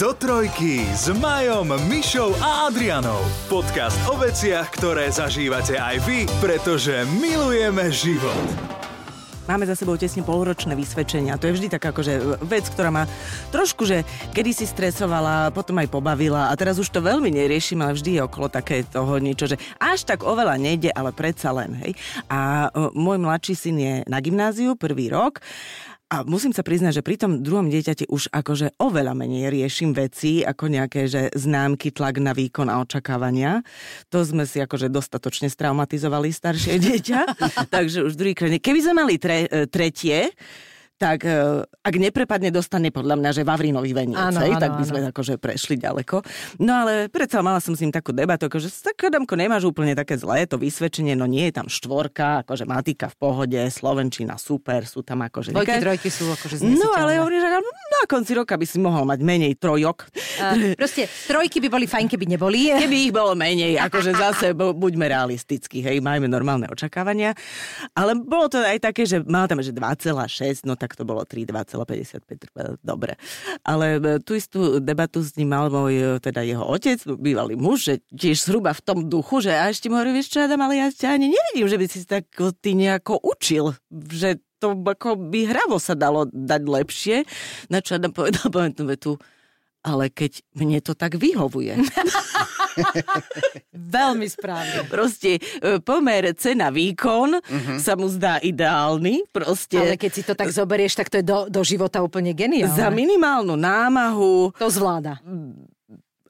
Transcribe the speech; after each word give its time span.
Do 0.00 0.16
trojky 0.16 0.80
s 0.96 1.12
Majom, 1.12 1.76
Mišou 1.84 2.32
a 2.40 2.72
Adrianou. 2.72 3.20
Podcast 3.52 4.00
o 4.08 4.16
veciach, 4.16 4.72
ktoré 4.72 5.12
zažívate 5.12 5.76
aj 5.76 6.00
vy, 6.08 6.24
pretože 6.40 7.04
milujeme 7.20 7.92
život. 7.92 8.48
Máme 9.44 9.68
za 9.68 9.76
sebou 9.76 10.00
tesne 10.00 10.24
polročné 10.24 10.72
vysvedčenia. 10.72 11.36
To 11.36 11.52
je 11.52 11.56
vždy 11.60 11.68
taká 11.76 11.92
akože 11.92 12.40
vec, 12.48 12.64
ktorá 12.72 12.88
ma 12.88 13.04
trošku, 13.52 13.84
že 13.84 14.08
kedy 14.32 14.56
si 14.56 14.64
stresovala, 14.64 15.52
potom 15.52 15.76
aj 15.76 15.92
pobavila 15.92 16.48
a 16.48 16.56
teraz 16.56 16.80
už 16.80 16.88
to 16.88 17.04
veľmi 17.04 17.28
neriešim, 17.28 17.84
ale 17.84 17.92
vždy 17.92 18.16
je 18.16 18.22
okolo 18.24 18.48
také 18.48 18.88
toho 18.88 19.20
niečo, 19.20 19.52
že 19.52 19.60
až 19.76 20.08
tak 20.08 20.24
oveľa 20.24 20.56
nejde, 20.56 20.88
ale 20.96 21.12
predsa 21.12 21.52
len. 21.52 21.76
Hej. 21.76 21.92
A 22.32 22.72
môj 22.96 23.20
mladší 23.20 23.52
syn 23.52 23.76
je 23.76 23.94
na 24.08 24.16
gymnáziu, 24.24 24.80
prvý 24.80 25.12
rok 25.12 25.44
a 26.10 26.26
musím 26.26 26.50
sa 26.50 26.66
priznať, 26.66 26.98
že 26.98 27.06
pri 27.06 27.14
tom 27.22 27.38
druhom 27.38 27.70
dieťati 27.70 28.10
už 28.10 28.34
akože 28.34 28.82
oveľa 28.82 29.14
menej 29.14 29.46
riešim 29.54 29.94
veci, 29.94 30.42
ako 30.42 30.66
nejaké 30.66 31.06
že 31.06 31.30
známky, 31.38 31.94
tlak 31.94 32.18
na 32.18 32.34
výkon 32.34 32.66
a 32.66 32.82
očakávania. 32.82 33.62
To 34.10 34.18
sme 34.26 34.42
si 34.42 34.58
akože 34.58 34.90
dostatočne 34.90 35.46
straumatizovali 35.46 36.34
staršie 36.34 36.82
dieťa. 36.82 37.20
Takže 37.74 38.10
už 38.10 38.18
druhýkrát. 38.18 38.58
Keby 38.58 38.80
sme 38.82 38.94
mali 39.06 39.22
tre, 39.22 39.46
e, 39.46 39.70
tretie, 39.70 40.34
tak 41.00 41.24
e, 41.24 41.64
ak 41.64 41.94
neprepadne, 41.96 42.52
dostane 42.52 42.92
podľa 42.92 43.16
mňa, 43.16 43.30
že 43.32 43.40
Vavrinovi 43.40 43.96
veniec, 43.96 44.20
Áno, 44.20 44.36
hej, 44.44 44.52
áno, 44.52 44.60
tak 44.60 44.72
by 44.76 44.84
sme 44.84 45.00
áno. 45.00 45.08
akože 45.08 45.40
prešli 45.40 45.80
ďaleko. 45.80 46.20
No 46.60 46.84
ale 46.84 47.08
predsa 47.08 47.40
mala 47.40 47.56
som 47.56 47.72
s 47.72 47.80
ním 47.80 47.88
takú 47.88 48.12
debatu, 48.12 48.52
akože 48.52 48.68
tak 48.68 49.08
Adamko, 49.08 49.32
nemáš 49.32 49.64
úplne 49.64 49.96
také 49.96 50.20
zlé 50.20 50.44
to 50.44 50.60
vysvedčenie, 50.60 51.16
no 51.16 51.24
nie 51.24 51.48
je 51.48 51.56
tam 51.56 51.72
štvorka, 51.72 52.44
akože 52.44 52.68
matika 52.68 53.08
v 53.08 53.16
pohode, 53.16 53.60
slovenčina 53.72 54.36
super, 54.36 54.84
sú 54.84 55.00
tam 55.00 55.24
akože... 55.24 55.56
Dvojky, 55.56 55.72
také- 55.72 55.80
trojky 55.80 56.08
sú 56.12 56.28
akože 56.28 56.60
No 56.68 56.92
ale 56.92 57.16
hovorí, 57.16 57.40
že 57.40 57.48
na 57.48 58.04
konci 58.04 58.36
roka 58.36 58.60
by 58.60 58.66
si 58.68 58.76
mohol 58.76 59.08
mať 59.08 59.24
menej 59.24 59.56
trojok. 59.56 60.04
Uh, 60.36 60.76
proste 60.76 61.08
trojky 61.24 61.64
by 61.64 61.68
boli 61.72 61.88
fajn, 61.88 62.12
keby 62.12 62.28
neboli. 62.28 62.68
Keby 62.84 63.08
ich 63.08 63.14
bolo 63.16 63.32
menej, 63.32 63.80
akože 63.80 64.12
zase 64.12 64.46
bu- 64.52 64.76
buďme 64.76 65.08
realistickí, 65.08 65.80
hej, 65.80 66.04
majme 66.04 66.28
normálne 66.28 66.68
očakávania. 66.68 67.32
Ale 67.96 68.20
bolo 68.20 68.52
to 68.52 68.60
aj 68.60 68.84
také, 68.84 69.08
že 69.08 69.24
mal 69.24 69.48
tam, 69.48 69.64
že 69.64 69.72
2,6, 69.72 70.68
no 70.68 70.76
tak 70.76 70.89
to 70.96 71.04
bolo 71.06 71.22
3, 71.26 71.46
2,55, 71.48 72.50
e, 72.50 72.78
dobre. 72.82 73.18
Ale 73.62 73.98
e, 73.98 74.18
tú 74.22 74.34
istú 74.34 74.78
debatu 74.78 75.20
s 75.22 75.34
ním 75.34 75.54
mal 75.54 75.68
môj, 75.68 75.94
e, 75.94 76.06
teda 76.18 76.42
jeho 76.42 76.64
otec, 76.64 76.98
bývalý 77.18 77.54
muž, 77.54 77.78
že 77.90 77.94
tiež 78.10 78.46
zhruba 78.46 78.74
v 78.74 78.82
tom 78.82 78.98
duchu, 79.06 79.44
že 79.44 79.54
a 79.54 79.70
ešte 79.70 79.90
mu 79.90 79.98
hovorí, 79.98 80.16
vieš 80.16 80.34
čo, 80.34 80.44
Adam, 80.44 80.62
ale 80.64 80.80
ja 80.80 80.86
ťa 80.90 81.16
ani 81.16 81.30
nevidím, 81.30 81.66
že 81.66 81.78
by 81.78 81.86
si 81.86 81.98
tak 82.06 82.26
ty 82.62 82.74
nejako 82.74 83.18
učil, 83.22 83.76
že 84.10 84.40
to 84.60 84.76
ako 84.76 85.16
by 85.16 85.48
hravo 85.48 85.80
sa 85.80 85.96
dalo 85.96 86.28
dať 86.28 86.62
lepšie. 86.68 87.16
Na 87.72 87.80
čo 87.80 87.96
Adam 87.96 88.12
povedal, 88.12 88.52
tú 88.76 88.84
vetu, 88.84 89.12
ale 89.80 90.12
keď 90.12 90.44
mne 90.52 90.78
to 90.84 90.92
tak 90.92 91.16
vyhovuje. 91.16 91.80
Veľmi 94.00 94.26
správne. 94.26 94.86
Proste 94.86 95.36
e, 95.36 95.40
pomer 95.78 96.32
cena 96.34 96.68
výkon 96.68 97.38
sa 97.76 97.94
mu 97.94 98.06
zdá 98.06 98.38
ideálny. 98.38 99.26
Proste 99.28 99.76
Ale 99.76 99.96
keď 99.96 100.10
si 100.10 100.22
to 100.22 100.34
tak 100.34 100.50
zoberieš, 100.50 100.94
tak 100.94 101.08
to 101.08 101.18
je 101.18 101.24
do, 101.24 101.46
do 101.46 101.60
života 101.62 102.00
úplne 102.00 102.32
geniálne. 102.32 102.72
za 102.72 102.88
minimálnu 102.88 103.54
námahu, 103.54 104.54
To 104.56 104.68
zvláda. 104.68 105.18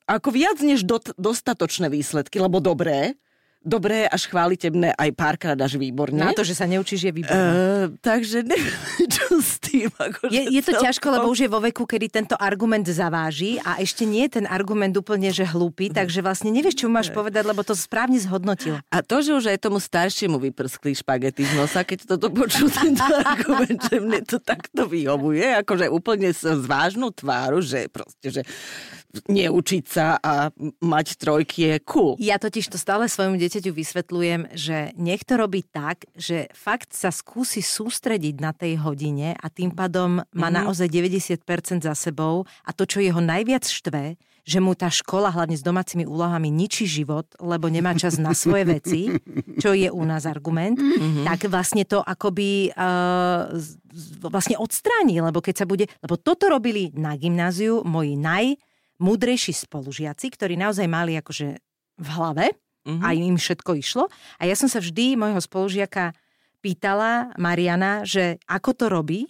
ako 0.05 0.29
viac 0.31 0.59
než 0.59 0.83
dot, 0.83 1.15
dostatočné 1.15 1.87
výsledky, 1.87 2.39
lebo 2.39 2.59
dobré, 2.59 3.15
dobré 3.61 4.09
až 4.09 4.33
chválitebné, 4.33 4.97
aj 4.97 5.11
párkrát 5.13 5.59
až 5.61 5.77
výborne. 5.77 6.17
Na 6.17 6.33
to, 6.33 6.41
že 6.41 6.57
sa 6.57 6.65
neučíš, 6.65 7.09
je 7.09 7.13
výborné. 7.13 7.53
Uh, 7.53 7.93
takže 8.01 8.41
neviem, 8.41 8.73
čo 9.15 9.37
s 9.37 9.61
tým. 9.61 9.93
Akože 9.93 10.33
Je, 10.33 10.43
je 10.49 10.63
to 10.65 10.73
celkom. 10.73 10.85
ťažko, 10.89 11.07
lebo 11.13 11.27
už 11.29 11.41
je 11.45 11.51
vo 11.53 11.61
veku, 11.61 11.85
kedy 11.85 12.07
tento 12.09 12.37
argument 12.41 12.89
zaváži 12.89 13.61
a 13.61 13.77
ešte 13.77 14.09
nie 14.09 14.25
je 14.27 14.41
ten 14.41 14.47
argument 14.49 14.97
úplne, 14.97 15.29
že 15.29 15.45
hlúpy, 15.45 15.93
takže 15.93 16.25
vlastne 16.25 16.49
nevieš, 16.49 16.81
čo 16.81 16.89
máš 16.89 17.13
povedať, 17.13 17.45
lebo 17.45 17.61
to 17.61 17.77
správne 17.77 18.17
zhodnotil. 18.17 18.81
A 18.89 19.05
to, 19.05 19.21
že 19.21 19.37
už 19.37 19.53
aj 19.53 19.59
tomu 19.61 19.77
staršiemu 19.77 20.41
vyprskli 20.41 20.97
špagety 20.97 21.45
z 21.45 21.53
nosa, 21.61 21.85
keď 21.85 22.17
toto 22.17 22.33
počul 22.33 22.73
tento 22.81 23.05
argument, 23.21 23.77
že 23.77 24.01
mne 24.01 24.21
to 24.25 24.41
takto 24.41 24.89
vyhovuje, 24.89 25.61
akože 25.61 25.93
úplne 25.93 26.33
s 26.33 26.49
vážnou 26.65 27.13
tváru, 27.13 27.61
že 27.61 27.93
proste, 27.93 28.41
že 28.41 28.43
neučiť 29.27 29.85
sa 29.91 30.17
a 30.23 30.55
mať 30.79 31.19
trojky 31.19 31.75
je 31.75 31.77
cool. 31.83 32.15
Ja 32.23 32.39
totiž 32.39 32.71
to 32.71 32.79
stále 32.79 33.11
svojmu 33.11 33.35
dieťaťu 33.51 33.75
vysvetľujem, 33.75 34.55
že 34.55 34.95
nech 34.95 35.27
to 35.27 35.35
robí 35.35 35.67
tak, 35.67 36.07
že 36.15 36.47
fakt 36.55 36.95
sa 36.95 37.11
skúsi 37.11 37.59
sústrediť 37.59 38.39
na 38.39 38.55
tej 38.55 38.79
hodine 38.79 39.35
a 39.35 39.51
tým 39.51 39.75
pádom 39.75 40.23
má 40.31 40.49
Mhm. 40.49 40.57
naozaj 40.63 40.87
90% 40.87 41.83
za 41.83 41.99
sebou 41.99 42.47
a 42.63 42.71
to, 42.71 42.87
čo 42.87 43.03
jeho 43.03 43.19
najviac 43.19 43.67
štve, 43.67 44.15
že 44.41 44.59
mu 44.59 44.73
tá 44.73 44.87
škola 44.87 45.29
hlavne 45.29 45.53
s 45.53 45.63
domácimi 45.63 46.07
úlohami 46.07 46.47
ničí 46.49 46.87
život, 46.87 47.27
lebo 47.39 47.67
nemá 47.67 47.93
čas 47.93 48.17
na 48.17 48.33
svoje 48.33 48.71
veci, 48.71 49.01
čo 49.59 49.75
je 49.75 49.91
u 49.91 50.03
nás 50.07 50.25
argument, 50.25 50.79
Mhm. 50.79 51.27
tak 51.27 51.51
vlastne 51.51 51.83
to 51.83 51.99
akoby 51.99 52.71
uh, 52.71 53.51
vlastne 54.23 54.55
odstráni, 54.57 55.19
lebo 55.19 55.43
keď 55.43 55.55
sa 55.57 55.67
bude, 55.67 55.91
lebo 55.99 56.15
toto 56.15 56.47
robili 56.47 56.95
na 56.95 57.19
gymnáziu 57.19 57.83
moji 57.83 58.15
najmúdrejší 58.15 59.53
spolužiaci, 59.53 60.31
ktorí 60.31 60.55
naozaj 60.55 60.87
mali 60.87 61.19
akože 61.19 61.59
v 62.01 62.09
hlave, 62.09 62.55
Mhm. 62.87 63.01
a 63.05 63.09
im 63.13 63.37
všetko 63.37 63.71
išlo. 63.77 64.05
A 64.41 64.49
ja 64.49 64.57
som 64.57 64.67
sa 64.67 64.81
vždy 64.81 65.17
môjho 65.21 65.41
spolužiaka 65.41 66.17
pýtala, 66.61 67.33
Mariana, 67.41 68.05
že 68.05 68.41
ako 68.49 68.71
to 68.77 68.87
robí, 68.89 69.21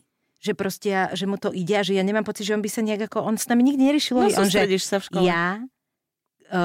že 0.41 0.57
proste, 0.57 0.89
ja, 0.89 1.03
že 1.13 1.29
mu 1.29 1.37
to 1.37 1.53
ide 1.53 1.77
a 1.77 1.85
že 1.85 1.95
ja 1.95 2.03
nemám 2.03 2.25
pocit, 2.25 2.49
že 2.49 2.57
on 2.57 2.65
by 2.65 2.71
sa 2.73 2.81
nejak 2.81 3.13
ako, 3.13 3.23
on 3.23 3.37
s 3.37 3.47
nami 3.47 3.61
nikdy 3.61 3.93
neriešil. 3.93 4.17
No, 4.17 4.27
on, 4.27 4.49
že 4.49 4.67
sa 4.81 4.97
v 4.99 5.05
škole. 5.05 5.29
ja 5.29 5.61
e, 5.61 5.63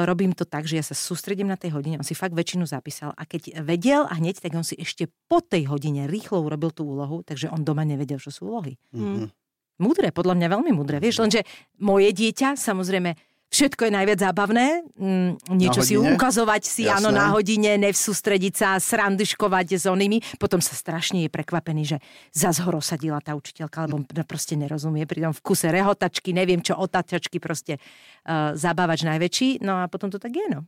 robím 0.07 0.31
to 0.31 0.47
tak, 0.47 0.63
že 0.63 0.79
ja 0.79 0.85
sa 0.85 0.95
sústredím 0.95 1.51
na 1.51 1.59
tej 1.59 1.75
hodine, 1.75 2.00
on 2.00 2.07
si 2.07 2.16
fakt 2.16 2.31
väčšinu 2.31 2.63
zapísal 2.63 3.12
a 3.13 3.28
keď 3.28 3.62
vedel 3.68 4.07
a 4.07 4.16
hneď, 4.16 4.40
tak 4.40 4.56
on 4.56 4.63
si 4.63 4.79
ešte 4.79 5.12
po 5.28 5.44
tej 5.44 5.68
hodine 5.68 6.07
rýchlo 6.07 6.40
urobil 6.40 6.72
tú 6.72 6.88
úlohu, 6.88 7.22
takže 7.28 7.51
on 7.51 7.68
doma 7.68 7.84
nevedel, 7.84 8.18
čo 8.18 8.31
sú 8.31 8.47
úlohy. 8.47 8.79
Mhm. 8.95 9.28
Múdre, 9.75 10.16
podľa 10.16 10.40
mňa 10.40 10.47
veľmi 10.56 10.72
múdre. 10.72 11.03
Vieš, 11.03 11.19
lenže 11.19 11.44
moje 11.84 12.16
dieťa, 12.16 12.56
samozrejme, 12.56 13.12
všetko 13.56 13.88
je 13.88 13.92
najviac 13.96 14.20
zábavné. 14.20 14.84
Mm, 15.00 15.40
niečo 15.56 15.80
si 15.80 15.96
hodine? 15.96 16.20
ukazovať 16.20 16.62
si, 16.68 16.84
Jasné. 16.84 17.00
áno, 17.00 17.10
na 17.16 17.32
hodine, 17.32 17.80
nevsústrediť 17.80 18.54
sa, 18.54 18.70
srandiškovať 18.76 19.80
s 19.80 19.86
onými. 19.88 20.20
Potom 20.36 20.60
sa 20.60 20.76
strašne 20.76 21.24
je 21.24 21.30
prekvapený, 21.32 21.96
že 21.96 21.98
zas 22.36 22.60
ho 22.60 22.68
rozsadila 22.68 23.24
tá 23.24 23.32
učiteľka, 23.32 23.88
lebo 23.88 24.04
proste 24.28 24.60
nerozumie. 24.60 25.08
Pri 25.08 25.24
tom 25.24 25.32
v 25.32 25.40
kuse 25.40 25.72
rehotačky, 25.72 26.36
neviem 26.36 26.60
čo, 26.60 26.76
otačačky, 26.76 27.40
proste 27.40 27.80
uh, 27.80 28.52
zabávač 28.60 29.08
najväčší. 29.08 29.64
No 29.64 29.80
a 29.80 29.88
potom 29.88 30.12
to 30.12 30.20
tak 30.20 30.36
je, 30.36 30.46
no. 30.52 30.68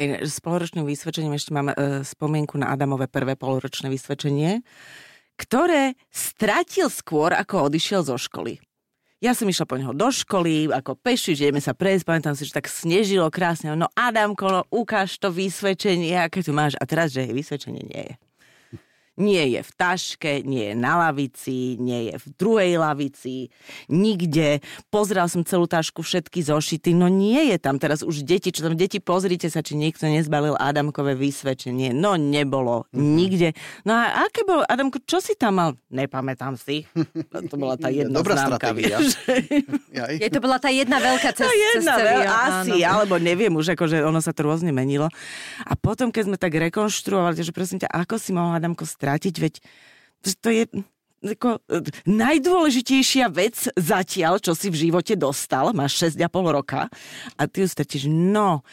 S 0.00 0.40
poloročným 0.40 0.88
vysvedčením 0.88 1.36
ešte 1.36 1.52
mám 1.52 1.68
e, 1.68 2.00
spomienku 2.00 2.56
na 2.56 2.72
Adamové 2.72 3.12
prvé 3.12 3.36
poloročné 3.36 3.92
vysvedčenie, 3.92 4.64
ktoré 5.36 6.00
stratil 6.08 6.88
skôr, 6.88 7.36
ako 7.36 7.68
odišiel 7.68 8.00
zo 8.00 8.16
školy. 8.16 8.56
Ja 9.22 9.38
som 9.38 9.46
išla 9.46 9.70
po 9.70 9.78
neho 9.78 9.94
do 9.94 10.10
školy, 10.10 10.66
ako 10.66 10.98
peši, 10.98 11.38
že 11.38 11.46
ideme 11.46 11.62
sa 11.62 11.78
prejsť, 11.78 12.02
pamätám 12.02 12.34
si, 12.34 12.42
že 12.42 12.58
tak 12.58 12.66
snežilo 12.66 13.30
krásne. 13.30 13.70
No 13.78 13.86
Adamko, 13.94 14.50
no 14.50 14.60
ukáž 14.66 15.14
to 15.22 15.30
vysvedčenie, 15.30 16.18
aké 16.18 16.42
tu 16.42 16.50
máš. 16.50 16.74
A 16.82 16.84
teraz, 16.90 17.14
že 17.14 17.30
vysvedčenie 17.30 17.86
nie 17.86 18.02
je. 18.02 18.14
Nie 19.20 19.44
je 19.44 19.60
v 19.60 19.72
taške, 19.76 20.40
nie 20.40 20.72
je 20.72 20.74
na 20.74 20.96
lavici, 20.96 21.76
nie 21.76 22.08
je 22.08 22.14
v 22.16 22.26
druhej 22.32 22.80
lavici, 22.80 23.52
nikde. 23.92 24.64
Pozrel 24.88 25.28
som 25.28 25.44
celú 25.44 25.68
tašku, 25.68 26.00
všetky 26.00 26.40
zošity, 26.40 26.96
no 26.96 27.12
nie 27.12 27.52
je 27.52 27.60
tam 27.60 27.76
teraz 27.76 28.00
už 28.00 28.24
deti, 28.24 28.48
čo 28.48 28.64
tam 28.64 28.72
deti, 28.72 29.04
pozrite 29.04 29.52
sa, 29.52 29.60
či 29.60 29.76
niekto 29.76 30.08
nezbalil 30.08 30.56
Adamkové 30.56 31.12
vysvedčenie. 31.12 31.92
No 31.92 32.16
nebolo, 32.16 32.88
nikde. 32.96 33.52
No 33.84 33.92
a 33.92 34.24
aké 34.24 34.48
bolo, 34.48 34.64
Adamko, 34.64 35.04
čo 35.04 35.20
si 35.20 35.36
tam 35.36 35.60
mal? 35.60 35.70
Nepamätám 35.92 36.56
si. 36.56 36.88
To 37.28 37.56
bola 37.60 37.76
tá 37.76 37.92
jedna 37.96 38.16
Dobrá 38.16 38.48
známka, 38.48 38.72
vieš. 38.72 39.12
Je 40.24 40.28
to 40.32 40.40
bola 40.40 40.56
tá 40.56 40.72
jedna 40.72 40.96
veľká 40.96 41.36
cez, 41.36 41.44
To 41.44 41.52
jedna, 41.52 41.94
cez 41.94 42.00
celý, 42.00 42.16
veľ, 42.16 42.22
áno. 42.24 42.64
asi, 42.64 42.78
alebo 42.80 43.14
neviem 43.20 43.52
už, 43.52 43.76
akože 43.76 44.00
ono 44.00 44.24
sa 44.24 44.32
to 44.32 44.48
rôzne 44.48 44.72
menilo. 44.72 45.12
A 45.68 45.76
potom, 45.76 46.08
keď 46.08 46.32
sme 46.32 46.36
tak 46.40 46.56
rekonštruovali, 46.56 47.44
že 47.44 47.52
prosím 47.52 47.76
ťa, 47.76 47.92
ako 47.92 48.16
si 48.16 48.32
mohla 48.32 48.56
Adamko 48.56 48.88
strátiť, 49.12 49.34
veď 49.36 49.54
to 50.40 50.48
je 50.48 50.64
ako, 51.22 51.60
najdôležitejšia 52.08 53.28
vec 53.30 53.68
zatiaľ, 53.76 54.40
čo 54.40 54.56
si 54.56 54.72
v 54.72 54.88
živote 54.88 55.14
dostal, 55.14 55.70
máš 55.76 56.16
6,5 56.16 56.56
roka 56.56 56.90
a 57.36 57.42
ty 57.46 57.62
ju 57.62 57.68
stratíš. 57.70 58.10
No, 58.10 58.66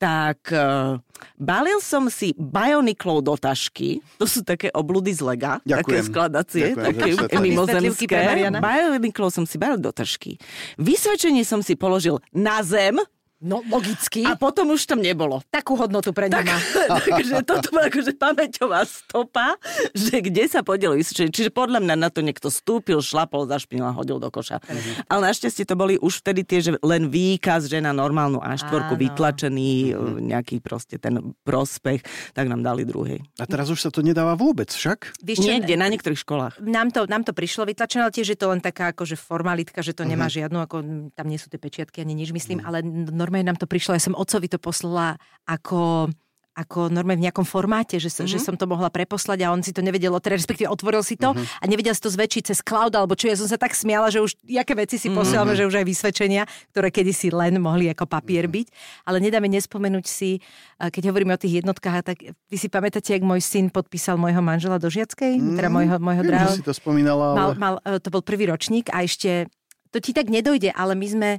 tak 0.00 0.48
uh, 0.50 0.96
balil 1.36 1.78
som 1.84 2.08
si 2.08 2.32
Bioniklov 2.34 3.22
do 3.22 3.34
tašky, 3.36 4.00
to 4.16 4.24
sú 4.24 4.40
také 4.40 4.72
obludy 4.72 5.12
z 5.12 5.20
lega, 5.20 5.60
také 5.62 6.00
Ďakujem. 6.00 6.04
skladacie, 6.08 6.64
Ďakujem 6.74 7.16
také 7.28 7.36
mimozemské. 7.38 8.16
Bioniklov 8.56 9.28
som 9.34 9.44
si 9.44 9.60
balil 9.60 9.78
do 9.82 9.92
tašky. 9.92 10.40
Vysvedčenie 10.80 11.44
som 11.44 11.60
si 11.60 11.76
položil 11.76 12.18
na 12.32 12.64
zem, 12.64 12.98
No, 13.42 13.58
logicky. 13.66 14.22
A 14.22 14.38
potom 14.38 14.70
už 14.70 14.86
tam 14.86 15.02
nebolo. 15.02 15.42
Takú 15.50 15.74
hodnotu 15.74 16.14
pre 16.14 16.30
Tak, 16.30 16.46
takže 17.18 17.42
toto 17.42 17.74
bola 17.74 17.90
akože 17.90 18.14
pamäťová 18.14 18.86
stopa, 18.86 19.58
že 19.92 20.22
kde 20.22 20.46
sa 20.46 20.62
podielo 20.62 20.94
vysvedčenie. 20.94 21.34
Čiže 21.34 21.50
podľa 21.50 21.82
mňa 21.82 21.94
na 21.98 22.08
to 22.08 22.22
niekto 22.22 22.48
stúpil, 22.48 23.02
šlapol, 23.02 23.50
zašpinil 23.50 23.90
a 23.90 23.92
hodil 23.92 24.16
do 24.16 24.30
koša. 24.30 24.62
Mhm. 24.62 25.10
Ale 25.10 25.20
našťastie 25.28 25.66
to 25.66 25.74
boli 25.74 25.98
už 25.98 26.22
vtedy 26.22 26.46
tie, 26.46 26.62
že 26.62 26.70
len 26.78 27.10
výkaz, 27.10 27.66
že 27.66 27.82
na 27.82 27.90
normálnu 27.90 28.38
A4 28.38 28.88
Áno. 28.88 28.94
vytlačený 28.94 29.70
Mhm. 29.90 30.18
nejaký 30.22 30.62
proste 30.62 31.02
ten 31.02 31.34
prospech, 31.42 32.06
tak 32.30 32.46
nám 32.46 32.62
dali 32.62 32.86
druhý. 32.86 33.18
A 33.36 33.44
teraz 33.44 33.66
už 33.66 33.82
sa 33.82 33.90
to 33.90 34.00
nedáva 34.00 34.38
vôbec 34.38 34.70
však? 34.70 35.18
Niekde, 35.18 35.74
na 35.74 35.90
niektorých 35.90 36.20
školách. 36.20 36.62
nám 36.62 36.94
to, 36.94 37.10
nám 37.10 37.26
to 37.26 37.34
prišlo 37.34 37.66
vytlačené, 37.66 38.06
ale 38.06 38.14
tiež 38.14 38.28
je 38.30 38.38
to 38.38 38.46
len 38.46 38.62
taká 38.62 38.94
akože 38.94 39.18
formalitka, 39.18 39.82
že 39.82 39.90
to 39.90 40.06
nemá 40.06 40.30
Mhm. 40.30 40.34
žiadnu, 40.38 40.58
ako 40.62 40.76
tam 41.10 41.26
nie 41.26 41.40
sú 41.42 41.50
tie 41.50 41.58
pečiatky 41.58 41.98
ani 41.98 42.14
nič, 42.14 42.30
myslím, 42.30 42.62
ale 42.62 42.84
normálne 42.84 43.31
nám 43.40 43.56
to 43.56 43.64
prišlo, 43.64 43.96
ja 43.96 44.04
som 44.04 44.12
otcovi 44.12 44.52
to 44.52 44.60
poslala 44.60 45.16
ako 45.48 46.12
ako 46.52 46.92
normálne 46.92 47.24
v 47.24 47.32
nejakom 47.32 47.48
formáte, 47.48 47.96
že, 47.96 48.12
sa, 48.12 48.28
že 48.28 48.36
Mhm. 48.36 48.44
som 48.44 48.54
to 48.60 48.68
mohla 48.68 48.92
preposlať 48.92 49.40
a 49.40 49.56
on 49.56 49.64
si 49.64 49.72
to 49.72 49.80
nevedel, 49.80 50.12
teda 50.20 50.36
respektíve 50.36 50.68
otvoril 50.68 51.00
si 51.00 51.16
to 51.16 51.32
Mhm. 51.32 51.40
a 51.40 51.64
nevedel 51.64 51.96
si 51.96 52.04
to 52.04 52.12
zväčšiť 52.12 52.42
cez 52.52 52.60
cloud, 52.60 52.92
alebo 52.92 53.16
čo, 53.16 53.32
ja 53.32 53.40
som 53.40 53.48
sa 53.48 53.56
tak 53.56 53.72
smiala, 53.72 54.12
že 54.12 54.20
už 54.20 54.36
jaké 54.44 54.76
veci 54.76 55.00
si 55.00 55.08
posielame, 55.08 55.56
že 55.56 55.64
už 55.64 55.80
aj 55.80 55.86
vysvedčenia, 55.88 56.44
ktoré 56.76 56.92
kedysi 56.92 57.32
len 57.32 57.56
mohli 57.56 57.88
ako 57.88 58.04
papier 58.04 58.44
Mhm. 58.44 58.52
byť, 58.52 58.66
ale 59.08 59.16
nedáme 59.24 59.48
nespomenúť 59.48 60.04
si, 60.04 60.44
a 60.76 60.92
keď 60.92 61.08
hovoríme 61.08 61.32
o 61.32 61.40
tých 61.40 61.64
jednotkách, 61.64 62.04
tak 62.04 62.20
vy 62.20 62.56
si 62.60 62.68
pamätáte, 62.68 63.16
jak 63.16 63.24
môj 63.24 63.40
syn 63.40 63.72
podpísal 63.72 64.20
môjho 64.20 64.44
manžela 64.44 64.76
do 64.76 64.92
žiackej, 64.92 65.56
teda 65.56 65.72
môjho, 65.72 65.96
môjho 66.04 66.20
že 66.52 66.60
si 66.60 66.68
to 66.68 66.76
spomínala, 66.76 67.32
ale... 67.32 67.36
mal, 67.40 67.50
mal, 67.56 67.74
e, 67.80 67.96
to 67.96 68.12
bol 68.12 68.20
prvý 68.20 68.52
ročník 68.52 68.92
a 68.92 69.00
ešte, 69.00 69.48
to 69.88 70.04
ti 70.04 70.12
tak 70.12 70.28
nedojde, 70.28 70.68
ale 70.76 70.92
my 71.00 71.06
sme 71.08 71.30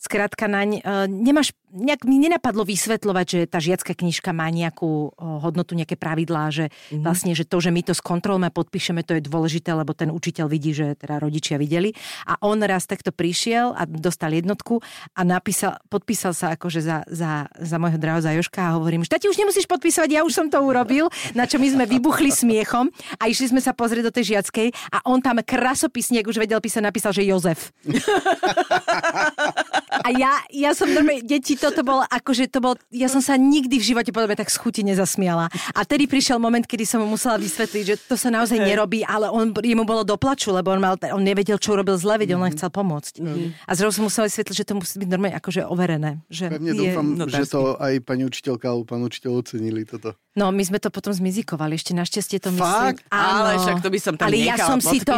skrátka 0.00 0.48
naň, 0.48 0.80
uh, 0.80 1.04
nemáš, 1.04 1.52
nejak 1.68 2.08
mi 2.08 2.16
nenapadlo 2.16 2.64
vysvetľovať, 2.64 3.26
že 3.28 3.40
tá 3.44 3.60
žiacka 3.60 3.92
knižka 3.92 4.32
má 4.32 4.48
nejakú 4.48 5.12
uh, 5.12 5.38
hodnotu, 5.44 5.76
nejaké 5.76 6.00
pravidlá, 6.00 6.48
že 6.48 6.72
mm-hmm. 6.72 7.04
vlastne, 7.04 7.36
že 7.36 7.44
to, 7.44 7.60
že 7.60 7.68
my 7.68 7.84
to 7.84 7.92
skontrolujeme 7.92 8.48
podpíšeme, 8.48 9.04
to 9.04 9.20
je 9.20 9.28
dôležité, 9.28 9.76
lebo 9.76 9.92
ten 9.92 10.08
učiteľ 10.08 10.48
vidí, 10.48 10.72
že 10.72 10.96
teda 10.96 11.20
rodičia 11.20 11.60
videli. 11.60 11.92
A 12.24 12.40
on 12.40 12.64
raz 12.64 12.88
takto 12.88 13.12
prišiel 13.12 13.76
a 13.76 13.84
dostal 13.84 14.32
jednotku 14.32 14.80
a 15.12 15.20
napísal, 15.20 15.76
podpísal 15.92 16.32
sa 16.32 16.56
akože 16.56 16.80
za, 16.80 17.04
za, 17.04 17.52
za 17.52 17.76
môjho 17.76 18.00
drahého 18.00 18.24
za 18.24 18.32
Joška 18.32 18.72
a 18.72 18.80
hovorím, 18.80 19.04
že 19.04 19.12
tati 19.20 19.28
už 19.28 19.36
nemusíš 19.36 19.68
podpísať, 19.68 20.08
ja 20.08 20.24
už 20.24 20.32
som 20.32 20.46
to 20.48 20.56
urobil, 20.64 21.12
na 21.36 21.44
čo 21.44 21.60
my 21.60 21.68
sme 21.68 21.84
vybuchli 21.84 22.32
smiechom 22.32 22.88
a 23.20 23.28
išli 23.28 23.52
sme 23.52 23.60
sa 23.60 23.76
pozrieť 23.76 24.08
do 24.08 24.14
tej 24.16 24.36
žiackej 24.36 24.96
a 24.96 25.04
on 25.04 25.20
tam 25.20 25.44
krasopisne, 25.44 26.24
už 26.24 26.40
vedel 26.40 26.62
písať, 26.62 26.80
napísal, 26.80 27.12
že 27.12 27.28
Jozef. 27.28 27.68
A 30.00 30.08
ja, 30.12 30.32
ja 30.50 30.70
som 30.72 30.88
normálne, 30.88 31.22
deti, 31.22 31.54
toto 31.54 31.84
bol, 31.84 32.02
akože 32.08 32.48
to 32.48 32.58
bol, 32.62 32.74
ja 32.90 33.06
som 33.06 33.20
sa 33.20 33.36
nikdy 33.36 33.76
v 33.76 33.84
živote 33.94 34.10
mňa 34.10 34.36
tak 34.38 34.50
z 34.50 34.56
chuti 34.58 34.82
nezasmiala. 34.84 35.48
A 35.76 35.80
tedy 35.84 36.08
prišiel 36.10 36.40
moment, 36.40 36.64
kedy 36.64 36.84
som 36.84 36.98
mu 37.04 37.14
musela 37.14 37.36
vysvetliť, 37.36 37.84
že 37.84 37.94
to 38.08 38.14
sa 38.16 38.28
naozaj 38.32 38.58
nerobí, 38.58 39.04
ale 39.04 39.28
on, 39.28 39.52
jemu 39.52 39.84
bolo 39.84 40.02
doplaču, 40.04 40.52
lebo 40.52 40.72
on, 40.72 40.80
mal, 40.80 40.94
on 41.12 41.22
nevedel, 41.22 41.60
čo 41.60 41.76
urobil 41.76 41.96
zle, 42.00 42.20
veď 42.20 42.36
on 42.36 42.44
len 42.48 42.52
chcel 42.56 42.72
pomôcť. 42.72 43.20
A 43.68 43.70
zrazu 43.76 44.00
som 44.00 44.08
musela 44.08 44.26
vysvetliť, 44.28 44.56
že 44.56 44.64
to 44.66 44.74
musí 44.76 44.96
byť 44.98 45.08
normálne 45.08 45.36
akože 45.36 45.60
overené. 45.68 46.10
Že 46.32 46.44
Pevne 46.56 46.72
je, 46.72 46.80
dúfam, 46.80 47.06
no, 47.16 47.24
že 47.28 47.44
to 47.46 47.76
aj 47.76 47.92
pani 48.04 48.22
učiteľka 48.26 48.66
alebo 48.70 48.84
pán 48.88 49.02
učiteľ 49.04 49.30
ocenili 49.44 49.84
toto. 49.84 50.16
No, 50.30 50.54
my 50.54 50.62
sme 50.62 50.78
to 50.78 50.94
potom 50.94 51.10
zmizikovali, 51.10 51.74
ešte 51.74 51.90
našťastie 51.90 52.38
to 52.38 52.54
myslím. 52.54 52.94
Fakt? 52.94 53.02
Ale 53.10 53.58
však 53.58 53.82
to 53.82 53.90
by 53.90 53.98
som 53.98 54.14
tam 54.14 54.30
Ale 54.30 54.38
ja 54.38 54.56
som 54.62 54.78
si 54.78 55.02
to, 55.02 55.14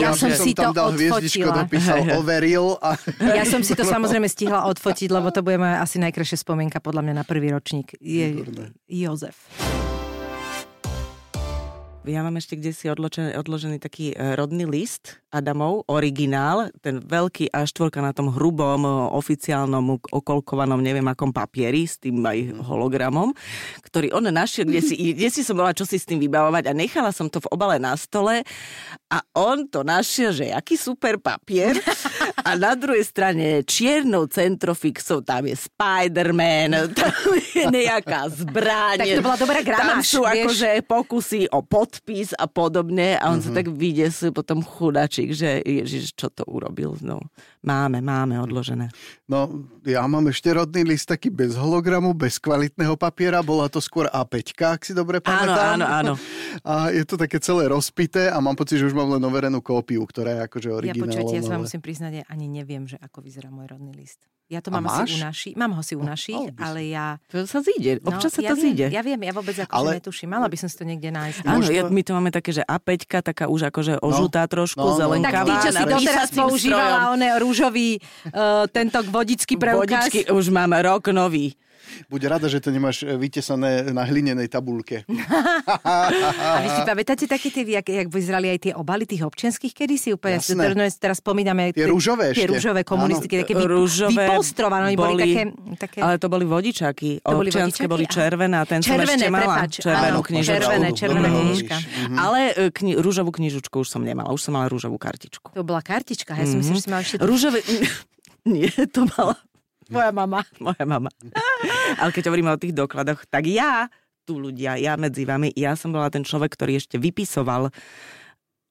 ja 0.00 0.12
som 0.16 0.30
si 0.32 0.50
tam 0.56 0.72
to 0.72 0.80
dal 0.80 0.90
hviezdičko, 0.96 1.52
odfotila. 1.52 1.60
dopísal, 1.68 1.98
overil 2.16 2.66
a... 2.80 2.96
Ja 3.20 3.44
som 3.44 3.60
si 3.60 3.76
to 3.76 3.84
samozrejme 3.94 4.23
stihla 4.28 4.66
odfotiť, 4.68 5.08
lebo 5.12 5.30
to 5.30 5.44
bude 5.44 5.60
moja 5.60 5.80
asi 5.80 6.00
najkrajšia 6.00 6.40
spomienka 6.40 6.82
podľa 6.82 7.02
mňa 7.06 7.14
na 7.20 7.24
prvý 7.24 7.52
ročník. 7.52 7.96
Je 7.98 8.44
Jozef. 8.88 9.50
Ja 12.04 12.20
mám 12.20 12.36
ešte 12.36 12.60
kde 12.60 12.76
si 12.76 12.84
odložený, 12.92 13.32
odložený 13.40 13.80
taký 13.80 14.12
e, 14.12 14.36
rodný 14.36 14.68
list 14.68 15.24
Adamov, 15.32 15.88
originál, 15.88 16.68
ten 16.84 17.00
veľký 17.00 17.48
A4 17.48 17.88
na 18.04 18.12
tom 18.12 18.28
hrubom, 18.28 18.84
e, 18.84 18.88
oficiálnom, 19.16 20.04
okolkovanom, 20.12 20.84
neviem 20.84 21.08
akom 21.08 21.32
papieri, 21.32 21.88
s 21.88 21.96
tým 21.96 22.20
aj 22.20 22.60
hologramom, 22.60 23.32
ktorý 23.88 24.12
on 24.12 24.28
našiel, 24.28 24.68
kde 24.68 24.84
si, 24.84 24.94
kde 25.16 25.32
si 25.32 25.40
som 25.40 25.56
bola 25.56 25.72
čo 25.72 25.88
si 25.88 25.96
s 25.96 26.04
tým 26.04 26.20
vybavovať 26.20 26.68
a 26.68 26.76
nechala 26.76 27.08
som 27.08 27.32
to 27.32 27.40
v 27.40 27.48
obale 27.48 27.80
na 27.80 27.96
stole 27.96 28.44
a 29.08 29.18
on 29.32 29.64
to 29.64 29.80
našiel, 29.80 30.36
že 30.36 30.52
aký 30.52 30.76
super 30.76 31.16
papier 31.16 31.72
a 32.36 32.50
na 32.54 32.72
druhej 32.72 33.02
strane 33.02 33.44
čiernou 33.62 34.26
centrofixou 34.26 35.20
tam 35.20 35.44
je 35.44 35.54
Spider-Man, 35.54 36.70
tam 36.92 37.12
je 37.48 37.64
nejaká 37.64 38.26
zbraň. 38.28 38.98
Tak 38.98 39.08
to 39.12 39.22
bola 39.22 39.36
dobrá 39.36 39.58
Tam 39.58 39.68
gramáž, 39.68 40.04
sú 40.08 40.22
vieš. 40.22 40.34
akože 40.50 40.68
pokusy 40.82 41.40
o 41.48 41.60
podpis 41.60 42.32
a 42.32 42.46
podobne 42.46 43.14
a 43.14 43.28
on 43.28 43.38
Mhm. 43.38 43.44
sa 43.44 43.50
tak 43.52 43.66
vydesil 43.68 44.30
potom 44.30 44.58
chudačík, 44.58 45.30
že 45.30 45.60
ježiš, 45.60 46.12
čo 46.12 46.26
to 46.28 46.42
urobil. 46.44 46.96
No, 47.00 47.20
máme, 47.60 47.98
máme 47.98 48.34
odložené. 48.36 48.90
No, 49.24 49.48
ja 49.82 50.04
mám 50.04 50.26
ešte 50.26 50.48
rodný 50.48 50.84
list 50.84 51.06
taký 51.06 51.28
bez 51.28 51.54
hologramu, 51.54 52.12
bez 52.12 52.36
kvalitného 52.36 52.94
papiera, 52.94 53.40
bola 53.40 53.66
to 53.66 53.78
skôr 53.78 54.06
A5, 54.06 54.36
ak 54.56 54.80
si 54.82 54.92
dobre 54.92 55.18
pamätám. 55.18 55.76
áno, 55.76 55.84
áno. 55.86 56.12
A 56.62 56.88
je 56.88 57.02
to 57.02 57.16
také 57.16 57.36
celé 57.38 57.66
rozpité 57.66 58.26
a 58.26 58.38
mám 58.38 58.54
pocit, 58.54 58.76
že 58.76 58.86
už 58.86 58.92
mám 58.92 59.10
len 59.10 59.18
overenú 59.20 59.58
kópiu, 59.58 60.00
ktorá 60.02 60.30
je 60.32 60.40
akože 60.44 60.68
Ja 60.68 60.74
originálna. 60.76 61.02
počujete, 61.02 61.34
ja 61.34 61.42
sa 61.42 61.52
vám 61.52 61.64
musím 61.64 61.82
priznať, 61.82 62.12
ani 62.28 62.46
neviem, 62.48 62.84
že 62.88 62.96
ako 63.00 63.24
vyzerá 63.24 63.52
môj 63.52 63.70
rodný 63.70 63.92
list. 63.94 64.24
Ja 64.52 64.60
to 64.60 64.68
mám 64.68 64.84
asi 64.84 65.16
u 65.16 65.24
naši, 65.24 65.50
mám 65.56 65.72
ho 65.72 65.80
si 65.80 65.96
u 65.96 66.04
našich, 66.04 66.36
mal 66.36 66.52
by 66.52 66.60
si. 66.60 66.64
ale 66.68 66.80
ja... 66.92 67.06
To 67.32 67.48
sa 67.48 67.64
zíde, 67.64 67.96
No, 68.04 68.12
občas 68.12 68.36
sa 68.36 68.44
ja 68.44 68.52
to 68.52 68.60
viem, 68.60 68.76
zíde. 68.76 68.86
Ja 68.92 69.00
viem, 69.00 69.16
ja 69.24 69.32
vôbec 69.32 69.56
akože 69.56 69.72
Ale- 69.72 69.96
netuším. 69.96 70.28
Mala 70.36 70.52
by 70.52 70.56
som 70.60 70.68
si 70.68 70.76
to 70.76 70.84
niekde 70.84 71.08
nájsť. 71.08 71.48
Áno, 71.48 71.64
ja, 71.72 71.88
my 71.88 72.02
to 72.04 72.12
máme 72.12 72.28
také, 72.28 72.52
že 72.52 72.60
A5, 72.60 73.24
taká 73.24 73.48
už 73.48 73.72
akože 73.72 74.04
ožutá 74.04 74.44
trošku, 74.44 74.84
no, 74.84 74.92
no. 74.92 75.00
zelenkavá. 75.00 75.48
Tak 75.48 75.48
ty, 75.48 75.54
čo 75.64 75.70
si 75.72 75.84
doteraz 75.88 76.28
používala, 76.36 77.16
oné 77.16 77.32
rúžový 77.40 77.96
uh, 77.96 78.68
tento 78.68 79.00
vodický 79.08 79.56
preukaz. 79.56 80.12
Vodičky, 80.12 80.28
už 80.28 80.52
máme 80.52 80.76
rok 80.84 81.08
nový. 81.08 81.56
Buď 82.08 82.20
rada, 82.30 82.46
že 82.50 82.60
to 82.60 82.68
nemáš 82.70 83.02
e, 83.02 83.16
vytesané 83.16 83.90
na 83.92 84.04
hlinenej 84.04 84.48
tabulke. 84.50 85.02
A 85.84 86.58
vy 86.60 86.68
si 86.68 86.82
pamätáte 86.84 87.24
také 87.24 87.48
tie, 87.48 87.64
jak, 87.64 87.86
jak 87.86 88.08
vyzerali 88.10 88.50
aj 88.52 88.58
tie 88.70 88.72
obaly 88.76 89.08
tých 89.08 89.24
občianských 89.24 89.72
kedysi? 89.72 90.12
Úplne, 90.14 90.38
Jasné. 90.38 90.62
teraz, 90.74 90.94
teraz 91.00 91.16
spomíname 91.18 91.72
Tie 91.72 91.88
rúžové 91.88 92.34
Tie 92.36 92.46
rúžové 92.48 92.84
komunistické, 92.84 93.42
také 93.42 93.54
vy, 93.56 93.64
Rúžové 93.64 94.28
vypolstrované, 94.28 94.92
oni 94.92 94.98
boli, 94.98 95.22
také, 95.24 95.42
také... 95.80 95.98
Ale 96.04 96.14
to 96.20 96.28
boli 96.28 96.44
vodičaky. 96.44 97.24
To 97.24 97.36
boli 97.40 97.50
vodičaky? 97.50 97.88
boli 97.88 98.04
červené 98.06 98.56
a 98.60 98.64
ten 98.68 98.80
som 98.82 98.94
Červené, 98.94 99.16
ešte 99.16 99.32
mala. 99.32 99.44
prepáč, 99.44 99.72
červenú 99.80 100.20
áno, 100.20 100.26
knižočku. 100.26 100.54
červené, 100.54 100.88
červená 100.92 101.28
knižka. 101.28 101.76
hovoríš. 101.78 102.18
Ale 102.18 102.38
e, 102.52 102.68
kni- 102.70 102.96
rúžovú 103.00 103.30
knižučku 103.32 103.74
už 103.82 103.88
som 103.88 104.02
nemala. 104.02 104.30
Už 104.34 104.40
som 104.42 104.52
mala 104.54 104.66
rúžovú 104.68 104.96
kartičku. 104.98 105.54
To 105.54 105.62
bola 105.62 105.80
kartička, 105.80 106.34
ja 106.36 106.44
som 106.44 106.58
myslím, 106.60 106.74
že 106.76 106.82
si 106.84 106.90
mala 106.90 107.02
ešte... 107.02 107.16
Rúžové... 107.22 107.58
Nie, 108.44 108.68
to 108.92 109.08
mala 109.16 109.40
Tvoja 109.94 110.10
mama. 110.10 110.40
moja 110.66 110.84
mama. 110.84 111.10
Ale 111.96 112.10
keď 112.10 112.28
hovoríme 112.28 112.50
o 112.50 112.58
tých 112.58 112.72
dokladoch, 112.72 113.24
tak 113.24 113.46
ja, 113.46 113.86
tu 114.22 114.36
ľudia, 114.36 114.74
ja 114.76 114.94
medzi 114.94 115.22
vami, 115.22 115.52
ja 115.52 115.74
som 115.74 115.90
bola 115.90 116.08
ten 116.08 116.20
človek, 116.20 116.52
ktorý 116.52 116.76
ešte 116.76 116.96
vypisoval 116.96 117.70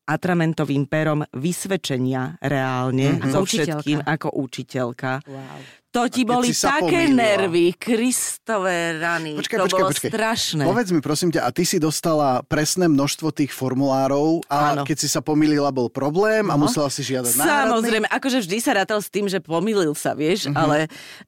atramentovým 0.04 0.84
perom 0.84 1.24
vysvedčenia 1.32 2.36
reálne 2.42 3.18
Mhm. 3.18 3.32
so 3.32 3.42
všetkým 3.42 4.04
ako 4.04 4.36
učiteľka. 4.36 5.24
Wow. 5.24 5.60
To 5.94 6.10
ti 6.10 6.26
boli 6.26 6.50
také 6.50 6.90
pomýlila. 7.06 7.22
nervy, 7.38 7.66
Kristové 7.78 8.98
rany. 8.98 9.38
Počkaj, 9.38 9.56
to 9.56 9.64
počkaj, 9.64 9.78
bolo 9.78 9.92
počkaj. 9.94 10.10
strašné. 10.10 10.64
Povedz 10.64 10.90
mi 10.90 11.00
prosím 11.00 11.30
ťa, 11.30 11.42
a 11.44 11.50
ty 11.50 11.64
si 11.64 11.78
dostala 11.78 12.42
presné 12.42 12.86
množstvo 12.88 13.30
tých 13.30 13.52
formulárov 13.52 14.42
a 14.48 14.74
Áno. 14.74 14.84
keď 14.84 14.98
si 14.98 15.08
sa 15.08 15.20
pomýlila, 15.20 15.70
bol 15.70 15.88
problém 15.88 16.50
a 16.50 16.56
No. 16.56 16.66
musela 16.66 16.90
si 16.90 17.02
žiadať 17.04 17.30
náhradný? 17.32 17.62
Samozrejme, 17.70 18.08
akože 18.10 18.38
vždy 18.40 18.58
sa 18.58 18.74
rátal 18.74 19.00
s 19.00 19.08
tým, 19.08 19.26
že 19.28 19.38
pomýlil 19.38 19.94
sa, 19.94 20.12
vieš, 20.12 20.50
Mhm. 20.50 20.56
ale 20.56 20.78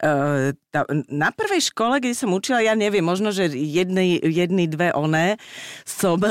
uh, 0.01 0.49
tá, 0.67 0.81
na 1.05 1.29
prvej 1.29 1.61
škole, 1.63 1.99
kde 1.99 2.13
som 2.13 2.29
učila, 2.29 2.57
ja 2.59 2.73
neviem, 2.73 3.01
možno, 3.01 3.29
že 3.29 3.45
jednej, 3.47 4.17
jedny, 4.17 4.65
dve 4.65 4.89
oné 4.91 5.37
som 5.83 6.17
uh, 6.17 6.27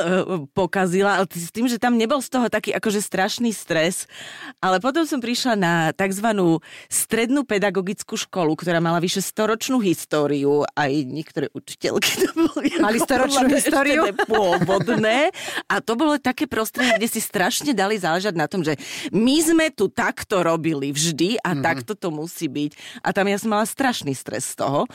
pokazila, 0.50 1.16
ale 1.16 1.30
s 1.30 1.48
tým, 1.48 1.64
že 1.64 1.78
tam 1.78 1.94
nebol 1.94 2.18
z 2.18 2.30
toho 2.30 2.46
taký 2.48 2.72
akože 2.72 2.98
strašný 2.98 3.54
stres, 3.54 4.10
ale 4.58 4.78
potom 4.78 5.04
som 5.04 5.16
prišla 5.16 5.54
na 5.54 5.74
takzvanú 5.90 6.58
strednú 6.88 7.46
pedagogickú 7.46 8.18
školu, 8.24 8.56
ktorá 8.56 8.80
mala 8.80 8.98
vyše 8.98 9.20
storočnú 9.20 9.78
históriu, 9.84 10.64
aj 10.74 10.90
niektoré 11.04 11.46
učiteľky 11.52 12.10
to 12.24 12.28
boli 12.34 12.68
Mali 12.80 12.98
storočnú 13.00 13.46
históriu? 13.52 14.08
pôvodné 14.24 15.30
a 15.68 15.78
to 15.84 15.94
bolo 15.94 16.16
také 16.16 16.48
prostredie, 16.48 16.96
kde 16.96 17.08
si 17.08 17.20
strašne 17.20 17.76
dali 17.76 18.00
záležať 18.00 18.34
na 18.34 18.48
tom, 18.48 18.64
že 18.64 18.80
my 19.12 19.36
sme 19.40 19.66
tu 19.70 19.92
takto 19.92 20.40
robili 20.40 20.90
vždy 20.90 21.40
a 21.40 21.52
mm-hmm. 21.52 21.64
takto 21.64 21.92
to 21.94 22.08
musí 22.08 22.48
byť. 22.48 23.04
A 23.04 23.12
tam 23.12 23.28
ja 23.28 23.36
som 23.36 23.52
mala 23.52 23.68
strašný 23.68 24.16
stres 24.16 24.56
z 24.56 24.64
toho. 24.64 24.88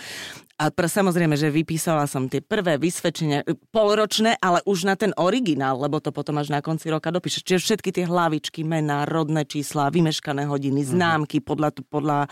A 0.59 0.67
pr- 0.67 0.91
samozrejme, 0.91 1.39
že 1.39 1.47
vypísala 1.47 2.03
som 2.03 2.27
tie 2.27 2.43
prvé 2.43 2.75
vysvedčenia, 2.75 3.47
e, 3.47 3.55
polročné, 3.71 4.35
ale 4.43 4.59
už 4.67 4.83
na 4.83 4.99
ten 4.99 5.15
originál, 5.15 5.79
lebo 5.79 6.03
to 6.03 6.11
potom 6.11 6.35
až 6.35 6.51
na 6.51 6.59
konci 6.59 6.91
roka 6.91 7.07
dopíšeš. 7.15 7.47
Čiže 7.47 7.63
všetky 7.63 7.89
tie 7.95 8.03
hlavičky, 8.03 8.67
mená, 8.67 9.07
rodné 9.07 9.47
čísla, 9.47 9.87
vymeškané 9.87 10.43
hodiny, 10.51 10.83
známky 10.83 11.39
podľa, 11.39 11.79
podľa 11.87 12.27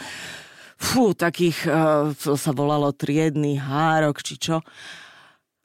fú, 0.78 1.12
takých, 1.12 1.66
uh, 1.66 2.14
to 2.14 2.34
sa 2.34 2.52
volalo 2.52 2.90
triedny 2.92 3.58
hárok, 3.58 4.22
či 4.22 4.38
čo. 4.38 4.62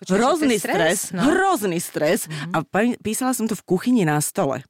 Počkaj, 0.00 0.18
hrozný 0.18 0.56
stres? 0.56 0.74
stres, 1.06 1.14
No. 1.14 1.22
hrozný 1.22 1.78
stres. 1.78 2.26
A 2.50 2.60
pa- 2.60 2.98
písala 2.98 3.30
som 3.30 3.46
to 3.46 3.54
v 3.54 3.62
kuchyni 3.62 4.02
na 4.02 4.18
stole. 4.18 4.66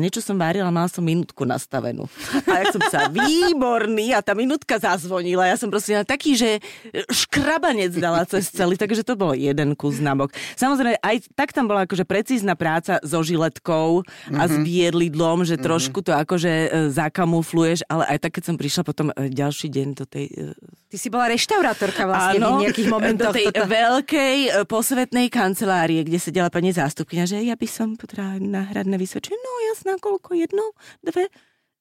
Niečo 0.00 0.24
som 0.24 0.40
varila, 0.40 0.72
mala 0.72 0.88
som 0.88 1.04
minútku 1.04 1.44
nastavenú. 1.44 2.08
A 2.48 2.64
ja 2.64 2.66
som 2.72 2.82
sa 2.88 3.00
výborný 3.12 4.16
a 4.16 4.24
tá 4.24 4.32
minútka 4.32 4.80
zazvonila. 4.80 5.44
Ja 5.44 5.60
som 5.60 5.68
proste 5.68 6.00
taký, 6.08 6.34
že 6.34 6.64
škrabanec 7.12 7.92
dala 8.00 8.24
cez 8.24 8.48
celý, 8.48 8.80
takže 8.80 9.04
to 9.04 9.14
bolo 9.14 9.36
jeden 9.36 9.76
kus 9.76 10.00
na 10.00 10.16
bok. 10.16 10.32
Samozrejme, 10.56 10.96
aj 11.04 11.16
tak 11.36 11.52
tam 11.52 11.68
bola 11.68 11.84
akože 11.84 12.08
precízna 12.08 12.56
práca 12.56 12.96
so 13.04 13.20
žiletkou 13.20 14.02
a 14.32 14.42
s 14.48 14.54
biedlidlom, 14.56 15.44
že 15.44 15.60
trošku 15.60 16.00
to 16.00 16.16
akože 16.16 16.52
e, 16.52 16.68
zakamufluješ, 16.88 17.84
ale 17.86 18.08
aj 18.16 18.18
tak, 18.24 18.40
keď 18.40 18.44
som 18.48 18.56
prišla 18.56 18.82
potom 18.82 19.06
e, 19.12 19.28
ďalší 19.28 19.68
deň 19.68 19.88
do 19.92 20.04
tej 20.08 20.26
e, 20.32 20.88
Ty 20.90 20.98
si 20.98 21.06
bola 21.06 21.30
reštaurátorka 21.30 22.02
vlastne 22.02 22.42
v 22.42 22.66
nejakých 22.66 22.88
momentoch. 22.90 23.30
do 23.30 23.38
tej 23.38 23.46
toto. 23.54 23.70
veľkej 23.70 24.36
posvetnej 24.66 25.30
kancelárie, 25.30 26.02
kde 26.02 26.18
sedela 26.18 26.50
pani 26.50 26.74
zástupkynia, 26.74 27.30
že 27.30 27.38
ja 27.46 27.54
by 27.54 27.68
som 27.70 27.94
potrebovala 27.94 28.42
náhradné 28.42 28.98
vysvedčenie. 28.98 29.38
No 29.38 29.52
jasná, 29.90 29.98
koľko? 29.98 30.38
Jedno, 30.38 30.64
dve, 31.02 31.26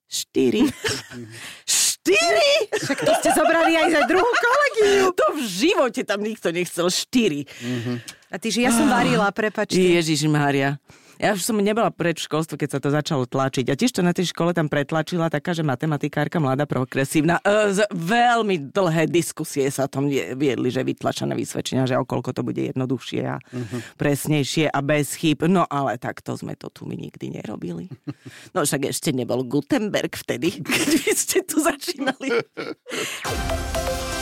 štyri. 0.10 0.66
štyri? 1.70 2.54
Však 2.74 3.00
to 3.06 3.14
ste 3.22 3.30
zobrali 3.38 3.78
aj 3.78 3.88
za 3.94 4.02
druhú 4.10 4.26
kolegyňu. 4.26 5.06
To 5.14 5.26
v 5.38 5.42
živote 5.46 6.02
tam 6.02 6.26
nikto 6.26 6.50
nechcel 6.50 6.90
štyri. 6.90 7.46
A 8.34 8.42
ty, 8.42 8.50
že 8.50 8.66
ja 8.66 8.74
som 8.74 8.90
varila, 8.90 9.30
prepačte. 9.30 9.78
Ježiš 9.78 10.26
Mária. 10.26 10.82
Ja 11.20 11.36
už 11.36 11.44
som 11.44 11.60
nebola 11.60 11.92
pred 11.92 12.16
školstvo, 12.16 12.56
keď 12.56 12.70
sa 12.72 12.80
to 12.80 12.96
začalo 12.96 13.28
tlačiť. 13.28 13.68
A 13.68 13.76
tiež 13.76 13.92
to 13.92 14.00
na 14.00 14.16
tej 14.16 14.32
škole 14.32 14.56
tam 14.56 14.72
pretlačila 14.72 15.28
taká, 15.28 15.52
že 15.52 15.68
matematikárka 15.68 16.40
mladá 16.40 16.64
progresívna. 16.64 17.44
E, 17.44 17.76
z 17.76 17.84
veľmi 17.92 18.72
dlhé 18.72 19.12
diskusie 19.12 19.68
sa 19.68 19.92
vie- 20.00 20.32
viedli, 20.40 20.72
že 20.72 20.80
vytlačené 20.80 21.36
vysvedčenia, 21.36 21.92
že 21.92 22.00
okolko 22.00 22.32
to 22.32 22.40
bude 22.40 22.64
jednoduchšie 22.72 23.22
a 23.28 23.36
presnejšie 24.00 24.72
a 24.72 24.80
bez 24.80 25.20
chýb. 25.20 25.44
No 25.52 25.68
ale 25.68 26.00
takto 26.00 26.40
sme 26.40 26.56
to 26.56 26.72
tu 26.72 26.88
my 26.88 26.96
nikdy 26.96 27.36
nerobili. 27.36 27.92
No 28.56 28.64
však 28.64 28.88
ešte 28.88 29.12
nebol 29.12 29.44
Gutenberg 29.44 30.16
vtedy, 30.16 30.56
keď 30.64 30.88
vy 31.04 31.12
ste 31.12 31.44
tu 31.44 31.60
začínali. 31.60 32.32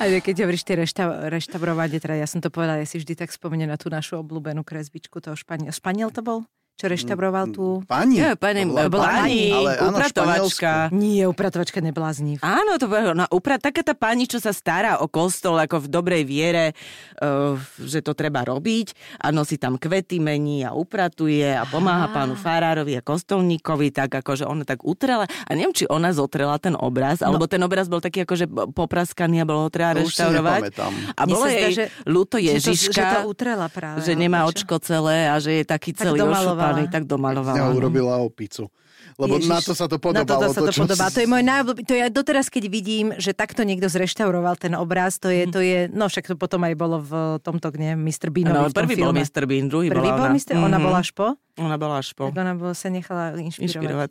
Aj 0.00 0.08
keď 0.08 0.46
hovoríš 0.46 0.64
tie 0.64 0.76
rešta, 0.78 1.28
reštaurovanie, 1.28 2.00
teda 2.00 2.16
ja 2.16 2.26
som 2.30 2.40
to 2.40 2.48
povedala, 2.48 2.80
ja 2.80 2.88
si 2.88 2.96
vždy 3.02 3.18
tak 3.18 3.34
spomeniem 3.34 3.68
na 3.70 3.76
tú 3.76 3.92
našu 3.92 4.20
obľúbenú 4.22 4.64
kresbičku 4.64 5.20
toho 5.20 5.36
Španiel. 5.36 5.74
Španiel 5.74 6.08
to 6.08 6.24
bol? 6.24 6.48
Čo 6.82 6.90
reštauroval 6.90 7.44
tú... 7.48 7.78
Pani. 7.86 8.18
Ja, 8.18 8.34
pani, 8.34 8.66
To 8.66 8.90
bola 8.90 9.22
pani, 9.22 9.54
ale 9.54 9.70
áno, 9.78 9.94
upratovačka. 9.94 10.90
Nie, 10.90 11.24
upratovačka 11.24 11.78
neblázniv. 11.78 12.42
Áno, 12.42 12.74
to 12.74 12.86
bolo 12.86 13.14
na 13.14 13.30
upra- 13.30 13.54
taká 13.56 13.80
tá 13.80 13.94
pani, 13.94 14.26
čo 14.26 14.36
sa 14.36 14.50
stará 14.50 14.98
o 14.98 15.06
kostol 15.06 15.54
ako 15.56 15.78
v 15.78 15.88
dobrej 15.88 16.22
viere, 16.24 16.74
uh, 17.16 17.54
že 17.78 18.00
to 18.00 18.12
treba 18.12 18.42
robiť 18.42 18.92
a 19.16 19.30
nosí 19.30 19.54
tam 19.56 19.78
kvety, 19.78 20.18
mení 20.18 20.62
a 20.62 20.74
upratuje 20.74 21.46
a 21.46 21.62
pomáha 21.62 22.10
pánu 22.10 22.34
farárovi 22.34 22.94
a 22.94 23.02
kostolníkovi, 23.02 23.92
tak 23.92 24.10
akože 24.12 24.42
ona 24.42 24.64
tak 24.64 24.82
utrela. 24.82 25.22
A 25.24 25.50
neviem, 25.52 25.70
či 25.70 25.86
ona 25.86 26.10
zotrela 26.10 26.58
ten 26.58 26.74
obraz, 26.74 27.22
No. 27.22 27.30
alebo 27.30 27.46
ten 27.46 27.60
obraz 27.60 27.86
bol 27.86 28.00
taký 28.00 28.22
akože 28.22 28.44
popraskaný 28.72 29.38
a 29.38 29.46
bolo 29.46 29.60
ho 29.60 29.70
treba 29.70 29.94
To 29.94 30.02
reštaurovať. 30.02 30.74
A 31.12 31.22
bolo 31.24 31.46
jej 31.46 31.70
že- 31.72 31.88
ľúto 32.04 32.34
Že 32.34 32.42
to, 32.42 32.50
že 32.50 32.70
Ježiška, 32.74 33.04
to 33.14 33.28
utrela 33.28 33.66
práve. 33.68 34.02
že 34.02 34.12
nemá 34.12 34.42
čo? 34.42 34.50
očko 34.50 34.76
celé 34.78 35.28
a 35.28 35.38
že 35.38 35.52
je 35.52 35.64
taký 35.64 35.92
Tak 35.92 36.10
celý 36.10 36.18
ošupaný, 36.18 36.71
tak 36.88 37.02
Z 37.02 37.08
domalovala. 37.08 37.54
neho 37.54 37.68
no. 37.68 37.76
urobila 37.76 38.14
opicu. 38.18 38.66
Lebo 39.14 39.36
Ježiš, 39.36 39.44
na 39.46 39.58
to 39.58 39.72
sa 39.72 39.86
to 39.86 39.96
Na 39.96 40.02
podobalo. 40.02 40.24
toto 40.24 40.46
sa 40.48 40.60
to 40.62 40.70
čo 40.70 40.82
podobá. 40.82 41.06
si- 41.06 41.14
To 41.14 41.20
je 41.20 41.28
môj 41.28 41.42
najobľúbenejší. 41.42 41.84
To 41.84 41.94
ja 41.94 42.06
doteraz, 42.08 42.46
keď 42.48 42.64
vidím, 42.66 43.06
že 43.16 43.30
takto 43.32 43.60
niekto 43.60 43.84
zreštauroval 43.86 44.54
ten 44.56 44.72
obraz, 44.74 45.16
to 45.16 45.26
Mhm. 45.26 45.34
je, 45.34 45.42
to 45.48 45.60
je, 45.60 45.78
no 45.90 46.06
však 46.06 46.24
to 46.24 46.34
potom 46.34 46.62
aj 46.62 46.74
bolo 46.74 46.96
v 46.98 47.12
tomto, 47.38 47.68
nie, 47.74 47.92
Mr. 47.92 48.30
Beanovi 48.30 48.56
No, 48.62 48.72
prvý 48.72 48.94
bol 48.94 49.10
filme. 49.10 49.20
Mr. 49.20 49.42
Bean, 49.44 49.66
druhý 49.66 49.88
Prvý 49.88 50.00
bola 50.02 50.16
bol 50.16 50.26
ona. 50.26 50.32
Mr. 50.32 50.52
Ona 50.54 50.70
Mhm. 50.72 50.82
bola 50.82 51.00
špo? 51.02 51.26
Ona 51.58 51.76
bola 51.76 51.94
až 51.98 52.08
po. 52.12 52.24
Tak 52.26 52.38
ona 52.38 52.54
bola, 52.54 52.72
sa 52.72 52.88
nechala 52.88 53.24
inšpirovať. 53.34 54.08
Inšpirovať 54.08 54.10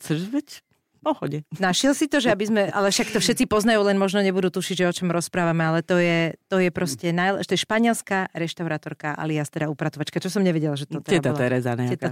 pohode. 1.02 1.42
Našiel 1.54 1.92
si 1.92 2.06
to, 2.06 2.18
že 2.18 2.30
aby 2.30 2.46
sme, 2.46 2.62
ale 2.68 2.88
však 2.88 3.10
to 3.10 3.18
všetci 3.18 3.44
poznajú, 3.46 3.82
len 3.82 3.98
možno 3.98 4.20
nebudú 4.20 4.50
tušiť, 4.50 4.76
že 4.78 4.86
o 4.86 4.94
čom 4.94 5.10
rozprávame, 5.10 5.60
ale 5.60 5.80
to 5.82 5.98
je, 5.98 6.38
to 6.46 6.58
je 6.58 6.70
proste, 6.70 7.10
najle, 7.10 7.42
to 7.42 7.52
je 7.52 7.60
španielská 7.60 8.30
reštaurátorka 8.32 9.12
alias 9.12 9.50
teda 9.50 9.66
upratovačka, 9.68 10.18
čo 10.18 10.30
som 10.30 10.40
nevedela, 10.40 10.74
že 10.74 10.86
to 10.86 10.98
teda 10.98 11.10
Teta 11.20 11.30
bola. 11.30 11.40
Tereza 11.40 11.72
Teta 11.72 11.84
nejaká. 11.84 12.08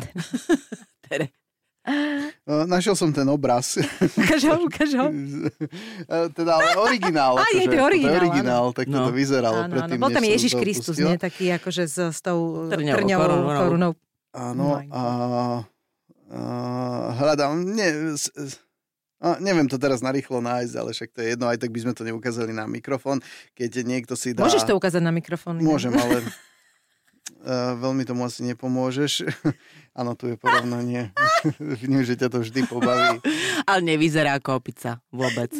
Tere. 1.06 1.28
No, 2.44 2.66
Našiel 2.66 2.94
som 2.94 3.10
ten 3.10 3.26
obraz. 3.26 3.78
Ukáž 4.14 4.46
ho, 4.46 4.62
ukáž 4.62 4.94
ho. 4.94 5.10
teda 6.38 6.52
ale 6.52 6.78
originál. 6.78 7.38
Á, 7.38 7.50
je 7.50 7.66
akože, 7.66 7.72
to 7.72 7.78
originál, 7.80 8.18
originál, 8.20 8.66
tak 8.74 8.86
to, 8.86 8.94
No. 8.94 9.06
to 9.06 9.12
vyzeralo 9.12 9.58
Áno, 9.60 9.66
áno. 9.66 9.74
predtým, 9.74 9.98
Bol 9.98 10.12
tam 10.12 10.22
Ježiš 10.24 10.54
Kristus, 10.54 10.96
nie? 10.98 11.16
Taký 11.16 11.50
akože 11.56 11.84
s, 11.86 11.98
s 12.14 12.20
tou 12.22 12.70
Trňovou 12.70 12.94
trňovou 12.94 13.26
korunou. 13.26 13.58
korunou. 13.58 13.92
Áno, 14.30 14.54
No 14.54 14.68
a, 14.78 15.02
a 16.30 16.40
hľadám, 17.16 17.58
nie, 17.66 17.90
s- 18.14 18.30
s- 18.30 18.62
a, 19.20 19.36
neviem 19.38 19.68
to 19.68 19.76
teraz 19.76 20.00
narýchlo 20.00 20.40
nájsť, 20.40 20.74
ale 20.76 20.90
však 20.92 21.10
to 21.12 21.20
je 21.20 21.28
jedno, 21.36 21.46
aj 21.46 21.60
tak 21.60 21.70
by 21.70 21.80
sme 21.80 21.94
to 21.94 22.04
neukázali 22.04 22.52
na 22.52 22.64
mikrofón, 22.66 23.20
keď 23.52 23.84
niekto 23.84 24.16
si 24.16 24.32
dá... 24.32 24.48
Môžeš 24.48 24.64
to 24.64 24.74
ukázať 24.74 25.04
na 25.04 25.12
mikrofón? 25.12 25.60
Môžem, 25.60 25.92
ale 25.92 26.24
uh, 26.24 27.76
veľmi 27.84 28.04
tomu 28.04 28.24
asi 28.24 28.48
nepomôžeš. 28.48 29.28
Áno, 30.00 30.16
tu 30.16 30.32
je 30.32 30.40
porovnanie. 30.40 31.12
Vním, 31.84 32.08
že 32.08 32.16
ťa 32.16 32.32
to 32.32 32.40
vždy 32.40 32.64
pobaví. 32.64 33.20
Ale 33.68 33.80
nevyzerá 33.84 34.40
ako 34.40 34.64
opica 34.64 35.04
vôbec. 35.12 35.52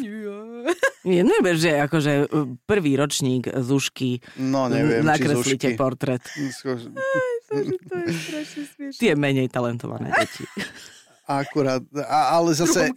Nie, 1.00 1.24
neviem, 1.24 1.56
že 1.56 1.80
akože 1.80 2.28
uh, 2.28 2.48
prvý 2.64 2.96
ročník 2.96 3.48
z 3.48 3.68
ušky 3.68 4.20
No, 4.36 4.68
neviem, 4.68 5.00
či 5.00 5.04
z 5.04 5.08
nakreslíte 5.08 5.68
ušky. 5.72 5.76
portrét. 5.76 6.24
Skôr- 6.52 6.80
Tie 8.96 9.12
menej 9.16 9.48
talentované 9.48 10.12
deti. 10.14 10.44
Akurát, 11.30 11.78
a, 11.94 12.34
ale 12.34 12.50
zase 12.52 12.90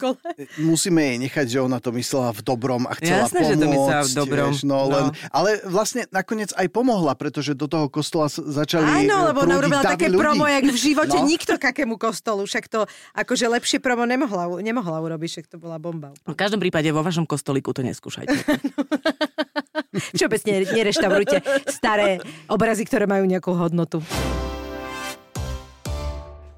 musíme 0.58 0.98
jej 1.04 1.18
nechať, 1.20 1.46
že 1.48 1.60
ona 1.60 1.78
to 1.78 1.94
myslela 1.94 2.34
v 2.34 2.42
dobrom 2.42 2.84
a 2.84 2.98
chcela 2.98 3.30
Jasné, 3.30 3.40
že 3.44 3.54
to 3.54 3.62
pomôcť. 3.62 3.70
myslela 3.70 4.02
v 4.02 4.14
dobrom. 4.16 4.50
Vieš, 4.50 4.62
no, 4.64 4.80
len, 4.88 5.04
No. 5.04 5.10
Ale 5.30 5.50
vlastne 5.64 6.02
nakoniec 6.10 6.50
aj 6.52 6.66
pomohla, 6.68 7.14
pretože 7.14 7.54
do 7.54 7.68
toho 7.68 7.86
kostola 7.88 8.26
začali 8.28 9.06
Áno, 9.06 9.30
lebo 9.30 9.44
ona 9.44 9.56
urobila 9.56 9.86
také 9.86 10.08
ľudí. 10.08 10.18
promo, 10.18 10.44
jak 10.44 10.66
v 10.66 10.74
živote 10.76 11.14
No. 11.14 11.28
nikto 11.28 11.54
k 11.56 11.70
akému 11.70 11.94
kostolu. 11.96 12.44
Však 12.44 12.66
to 12.66 12.80
akože 13.14 13.46
lepšie 13.46 13.78
promo 13.78 14.02
nemohla, 14.04 14.50
nemohla 14.60 14.98
urobiť, 15.00 15.30
však 15.30 15.46
to 15.48 15.58
bola 15.58 15.78
bomba. 15.78 16.10
V 16.24 16.34
každom 16.34 16.58
prípade 16.58 16.90
vo 16.90 17.00
vašom 17.00 17.24
kostolíku 17.24 17.70
to 17.70 17.84
neskúšajte. 17.84 18.34
Všeobecne 20.16 20.66
nereštaurujte 20.66 21.38
staré 21.70 22.18
obrazy, 22.48 22.82
ktoré 22.82 23.06
majú 23.06 23.24
nejakú 23.24 23.54
hodnotu. 23.54 24.02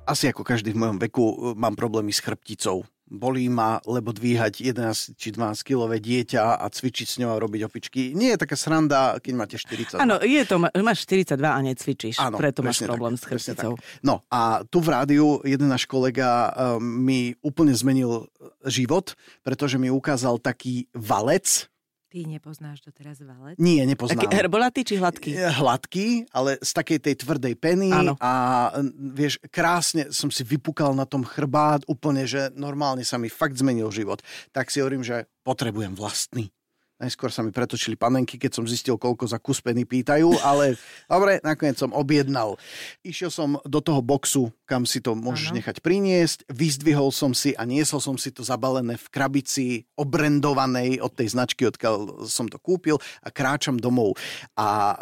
Asi 0.05 0.29
ako 0.29 0.45
každý 0.45 0.77
v 0.77 0.81
mojom 0.85 0.97
veku 1.01 1.25
e, 1.25 1.35
mám 1.57 1.73
problémy 1.73 2.13
s 2.13 2.21
chrbticou. 2.21 2.85
Bolí 3.05 3.49
ma, 3.49 3.81
lebo 3.85 4.09
dvíhať 4.13 4.65
11 4.65 5.13
či 5.13 5.29
12 5.33 5.61
kilové 5.61 6.01
dieťa 6.01 6.57
a 6.57 6.65
cvičiť 6.65 7.05
s 7.05 7.15
ňou 7.21 7.37
a 7.37 7.41
robiť 7.41 7.61
opičky. 7.65 8.01
Nie 8.17 8.33
je 8.33 8.41
taká 8.41 8.57
sranda, 8.57 9.21
keď 9.21 9.33
máte 9.37 9.57
40. 9.61 10.01
Áno, 10.01 10.17
je 10.21 10.41
to, 10.45 10.57
máš 10.61 11.05
42 11.05 11.37
a 11.37 11.59
necvičíš, 11.61 12.15
Áno, 12.17 12.37
preto 12.37 12.65
máš 12.65 12.81
problém 12.81 13.13
tak, 13.13 13.21
s 13.21 13.23
chrbticou. 13.29 13.77
No 14.01 14.25
a 14.29 14.65
tu 14.65 14.81
v 14.81 14.89
rádiu 14.89 15.37
jeden 15.45 15.69
náš 15.69 15.85
kolega 15.85 16.49
uh, 16.49 16.81
mi 16.81 17.37
úplne 17.45 17.77
zmenil 17.77 18.25
život, 18.65 19.13
pretože 19.45 19.77
mi 19.77 19.93
ukázal 19.93 20.41
taký 20.41 20.89
valec. 20.97 21.69
Ty 22.15 22.31
nepoznáš 22.31 22.79
doteraz 22.79 23.19
valec? 23.19 23.59
Nie, 23.59 23.83
Taký 23.83 23.91
nepoznám. 23.91 24.31
herbolatý 24.31 24.87
či 24.87 24.95
hladký? 24.95 25.35
Hladký, 25.35 26.07
ale 26.31 26.55
z 26.63 26.71
takej 26.71 27.03
tej 27.03 27.15
tvrdej 27.19 27.59
peny 27.59 27.91
Áno. 27.91 28.15
a 28.23 28.71
vieš, 28.95 29.35
krásne 29.51 30.07
som 30.15 30.31
si 30.31 30.47
vypukal 30.47 30.95
na 30.95 31.03
tom 31.03 31.27
chrbát 31.27 31.83
úplne, 31.91 32.23
že 32.23 32.55
normálne 32.55 33.03
sa 33.03 33.19
mi 33.19 33.27
fakt 33.27 33.59
zmenil 33.59 33.91
život. 33.91 34.23
Tak 34.55 34.71
si 34.71 34.79
hovorím, 34.79 35.03
že 35.03 35.27
potrebujem 35.43 35.91
vlastný. 35.91 36.55
Najskôr 36.95 37.27
sa 37.27 37.43
mi 37.43 37.51
pretočili 37.51 37.99
panenky, 37.99 38.39
keď 38.39 38.55
som 38.55 38.63
zistil, 38.63 38.95
koľko 38.95 39.27
za 39.27 39.35
kus 39.35 39.59
peny 39.59 39.83
pýtajú, 39.83 40.31
ale 40.39 40.79
dobre, 41.11 41.43
nakoniec 41.43 41.75
som 41.75 41.91
objednal. 41.91 42.55
Išiel 43.03 43.27
som 43.27 43.59
do 43.67 43.83
toho 43.83 43.99
boxu, 43.99 44.47
kam 44.63 44.87
si 44.87 45.03
to 45.03 45.11
môžeš 45.11 45.51
Áno. 45.51 45.57
nechať 45.59 45.83
priniesť, 45.83 46.47
vyzdvihol 46.47 47.11
som 47.11 47.35
si 47.35 47.51
a 47.59 47.67
niesol 47.67 47.99
som 47.99 48.15
si 48.15 48.31
to 48.31 48.47
zabalené 48.47 48.95
v 48.95 49.07
krabici 49.11 49.65
obrendovanej 49.99 51.03
od 51.03 51.11
tej 51.11 51.35
značky, 51.35 51.67
odkiaľ 51.67 52.23
som 52.31 52.47
to 52.47 52.55
kúpil 52.63 52.95
a 53.19 53.27
kráčam 53.27 53.75
domov. 53.75 54.15
A 54.55 54.67
e, 54.71 54.95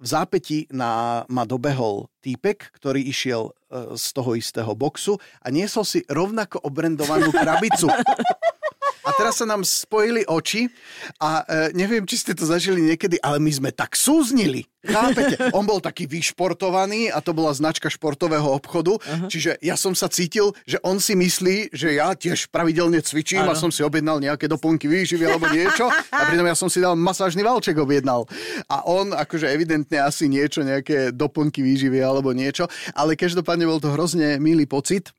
v 0.00 0.06
zápäti 0.08 0.64
na, 0.72 1.22
ma 1.28 1.44
dobehol 1.44 2.08
týpek, 2.24 2.72
ktorý 2.72 3.04
išiel 3.04 3.52
e, 3.68 4.00
z 4.00 4.06
toho 4.16 4.32
istého 4.32 4.72
boxu 4.72 5.20
a 5.44 5.52
niesol 5.52 5.84
si 5.84 6.00
rovnako 6.08 6.64
obrendovanú 6.64 7.28
krabicu. 7.28 7.92
A 9.04 9.12
teraz 9.12 9.36
sa 9.36 9.46
nám 9.46 9.60
spojili 9.62 10.24
oči 10.24 10.72
a 11.20 11.44
e, 11.44 11.76
neviem, 11.76 12.08
či 12.08 12.24
ste 12.24 12.32
to 12.32 12.48
zažili 12.48 12.80
niekedy, 12.80 13.20
ale 13.20 13.36
my 13.36 13.52
sme 13.52 13.70
tak 13.70 13.92
súznili. 13.92 14.64
Chápete? 14.84 15.36
On 15.56 15.64
bol 15.64 15.80
taký 15.80 16.04
vyšportovaný 16.04 17.08
a 17.08 17.20
to 17.24 17.32
bola 17.32 17.52
značka 17.56 17.88
športového 17.88 18.44
obchodu, 18.52 19.00
uh-huh. 19.00 19.28
čiže 19.32 19.56
ja 19.64 19.80
som 19.80 19.96
sa 19.96 20.12
cítil, 20.12 20.52
že 20.68 20.76
on 20.84 21.00
si 21.00 21.16
myslí, 21.16 21.72
že 21.72 21.96
ja 21.96 22.12
tiež 22.12 22.52
pravidelne 22.52 23.00
cvičím 23.00 23.44
ano. 23.44 23.56
a 23.56 23.60
som 23.60 23.72
si 23.72 23.80
objednal 23.80 24.20
nejaké 24.20 24.44
doplnky 24.44 24.84
výživy 24.88 25.24
alebo 25.24 25.48
niečo 25.48 25.88
a 25.88 26.22
pritom 26.28 26.44
ja 26.44 26.56
som 26.56 26.68
si 26.68 26.84
dal 26.84 26.96
masážny 26.96 27.40
valček 27.40 27.80
objednal. 27.80 28.28
A 28.68 28.84
on 28.84 29.16
akože 29.16 29.48
evidentne 29.48 30.04
asi 30.04 30.28
niečo, 30.28 30.60
nejaké 30.60 31.12
doplnky 31.16 31.64
výživy 31.64 32.04
alebo 32.04 32.36
niečo, 32.36 32.68
ale 32.92 33.16
každopádne 33.16 33.64
bol 33.64 33.80
to 33.80 33.92
hrozne 33.92 34.36
milý 34.36 34.68
pocit 34.68 35.16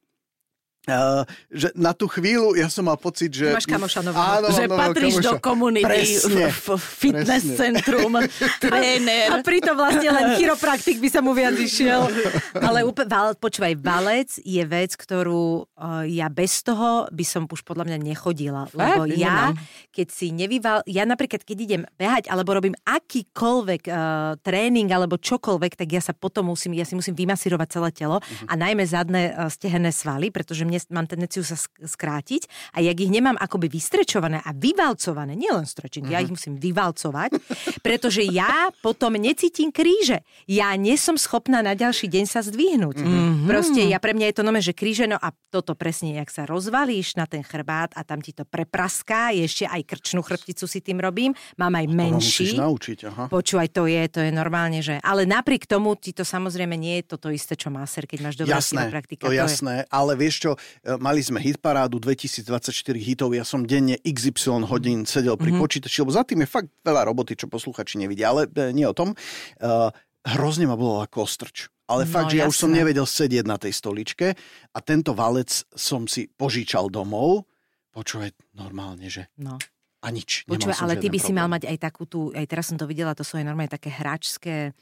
Uh, 0.86 1.26
že 1.50 1.74
na 1.74 1.98
tú 1.98 2.06
chvíľu 2.06 2.54
ja 2.54 2.70
som 2.70 2.86
mal 2.86 2.94
pocit, 2.94 3.34
že... 3.34 3.58
Máš 3.58 3.66
kamoša 3.66 4.06
nového. 4.06 4.22
Áno, 4.22 4.48
že 4.54 4.70
patríš 4.70 5.18
kamoša. 5.18 5.26
do 5.26 5.34
komunity, 5.42 5.86
presne, 5.90 6.46
v, 6.54 6.68
v 6.78 6.86
fitness 6.86 7.42
presne. 7.42 7.56
centrum, 7.58 8.14
tréner. 8.64 9.34
A 9.34 9.42
pritom 9.42 9.74
vlastne 9.74 10.10
len 10.14 10.38
chiropraktik 10.38 11.02
by 11.02 11.10
sa 11.10 11.26
mu 11.26 11.34
viac 11.34 11.58
išiel. 11.58 12.06
Ale 12.62 12.86
úplne, 12.86 13.10
val, 13.10 13.34
počúvaj, 13.34 13.74
valec 13.82 14.30
je 14.46 14.62
vec, 14.62 14.94
ktorú 14.94 15.66
uh, 15.66 16.06
ja 16.06 16.30
bez 16.30 16.62
toho 16.62 17.10
by 17.10 17.26
som 17.26 17.50
už 17.50 17.66
podľa 17.66 17.90
mňa 17.90 17.98
nechodila. 18.06 18.70
Lebo 18.70 19.10
Fakt? 19.10 19.18
ja, 19.18 19.58
keď 19.90 20.08
si 20.14 20.30
nevyval... 20.30 20.86
Ja 20.86 21.10
napríklad, 21.10 21.42
keď 21.42 21.58
idem 21.66 21.82
behať 21.98 22.30
alebo 22.30 22.54
robím 22.54 22.78
akýkoľvek 22.86 23.84
uh, 23.90 23.98
tréning 24.46 24.86
alebo 24.94 25.18
čokoľvek, 25.18 25.82
tak 25.82 25.90
ja 25.90 26.02
sa 26.04 26.14
potom 26.14 26.54
musím, 26.54 26.78
ja 26.78 26.86
si 26.86 26.94
musím 26.94 27.18
vymasírovať 27.18 27.68
celé 27.74 27.90
telo 27.90 28.22
uh-huh. 28.22 28.46
a 28.46 28.54
najmä 28.54 28.86
zadné 28.86 29.34
uh, 29.34 29.50
stehenné 29.50 29.90
svaly, 29.90 30.30
pretože 30.30 30.62
mne 30.62 30.75
mám 30.92 31.08
tendenciu 31.10 31.42
sa 31.42 31.58
skrátiť 31.60 32.48
a 32.76 32.84
jak 32.84 32.98
ich 33.00 33.12
nemám 33.12 33.38
akoby 33.40 33.72
vystrečované 33.72 34.42
a 34.44 34.52
vyvalcované, 34.52 35.34
nielen 35.38 35.66
stretching, 35.66 36.08
uh-huh. 36.08 36.16
ja 36.16 36.20
mhm. 36.22 36.26
ich 36.28 36.34
musím 36.36 36.54
vyvalcovať, 36.60 37.30
pretože 37.86 38.24
ja 38.26 38.70
potom 38.84 39.16
necítim 39.16 39.72
kríže. 39.72 40.22
Ja 40.46 40.74
nie 40.76 41.00
som 41.00 41.16
schopná 41.16 41.64
na 41.64 41.74
ďalší 41.74 42.12
deň 42.12 42.26
sa 42.28 42.44
zdvihnúť. 42.44 42.98
Uh-huh. 43.00 43.48
Proste 43.48 43.88
ja 43.88 43.98
pre 44.02 44.12
mňa 44.12 44.32
je 44.32 44.36
to 44.36 44.44
nome, 44.44 44.60
že 44.60 44.76
kríže, 44.76 45.08
no 45.08 45.16
a 45.20 45.32
toto 45.52 45.78
presne, 45.78 46.20
jak 46.20 46.28
sa 46.28 46.44
rozvalíš 46.44 47.16
na 47.16 47.26
ten 47.26 47.42
chrbát 47.46 47.96
a 47.96 48.04
tam 48.04 48.20
ti 48.20 48.36
to 48.36 48.44
prepraská, 48.44 49.32
ešte 49.32 49.70
aj 49.70 49.82
krčnú 49.86 50.26
chrbticu 50.26 50.66
si 50.66 50.80
tým 50.82 51.00
robím, 51.00 51.32
mám 51.56 51.72
aj 51.78 51.86
menší. 51.88 52.58
naučiť, 52.58 53.00
aha. 53.08 53.24
Počúvaj, 53.30 53.70
to 53.72 53.86
je, 53.86 54.04
to 54.10 54.20
je 54.26 54.32
normálne, 54.34 54.82
že... 54.82 54.98
Ale 55.06 55.24
napriek 55.24 55.70
tomu 55.70 55.94
ti 55.96 56.12
to 56.12 56.26
samozrejme 56.26 56.74
nie 56.76 57.00
je 57.02 57.16
toto 57.16 57.30
isté, 57.30 57.54
čo 57.56 57.70
maser, 57.70 58.10
keď 58.10 58.20
máš 58.26 58.36
dobrá 58.36 58.60
jasné, 58.60 58.90
praktika. 58.90 59.28
To, 59.28 59.32
to 59.32 59.38
jasné, 59.38 59.86
je... 59.86 59.90
ale 59.94 60.12
vieš 60.18 60.36
čo, 60.42 60.52
mali 61.02 61.22
sme 61.22 61.42
hitparádu 61.42 61.98
2024 62.02 62.72
hitov, 63.00 63.34
ja 63.34 63.44
som 63.44 63.66
denne 63.66 63.98
XY 64.02 64.66
hodín 64.66 65.04
sedel 65.04 65.36
pri 65.36 65.54
mm-hmm. 65.54 65.64
počítači, 65.64 66.02
lebo 66.02 66.14
za 66.14 66.24
tým 66.24 66.44
je 66.44 66.50
fakt 66.50 66.70
veľa 66.86 67.08
roboty, 67.08 67.34
čo 67.38 67.50
posluchači 67.50 67.98
nevidia, 67.98 68.32
ale 68.32 68.48
e, 68.50 68.72
nie 68.76 68.86
o 68.86 68.96
tom. 68.96 69.14
Uh, 69.62 69.90
hrozne 70.26 70.66
ma 70.66 70.74
bolo 70.74 71.02
ako 71.06 71.26
ostrč. 71.26 71.70
Ale 71.86 72.06
no, 72.06 72.10
fakt, 72.10 72.34
že 72.34 72.42
jasné. 72.42 72.46
ja 72.46 72.50
už 72.50 72.58
som 72.58 72.72
nevedel 72.74 73.06
sedieť 73.06 73.46
na 73.46 73.62
tej 73.62 73.78
stoličke 73.78 74.34
a 74.74 74.78
tento 74.82 75.14
valec 75.14 75.54
som 75.78 76.10
si 76.10 76.26
požičal 76.26 76.90
domov. 76.90 77.46
Počúvaj, 77.94 78.34
normálne, 78.58 79.06
že... 79.06 79.30
No. 79.38 79.62
A 80.02 80.14
nič. 80.14 80.46
Počúvaj, 80.46 80.82
ale 80.82 80.98
ty 81.02 81.10
by 81.10 81.18
problém. 81.18 81.26
si 81.26 81.32
mal 81.34 81.48
mať 81.50 81.64
aj 81.70 81.78
takú 81.82 82.06
tú, 82.06 82.30
aj 82.34 82.46
teraz 82.46 82.70
som 82.70 82.78
to 82.78 82.86
videla, 82.86 83.18
to 83.18 83.26
sú 83.26 83.38
aj 83.42 83.46
normálne 83.46 83.70
také 83.70 83.90
hráčské 83.90 84.74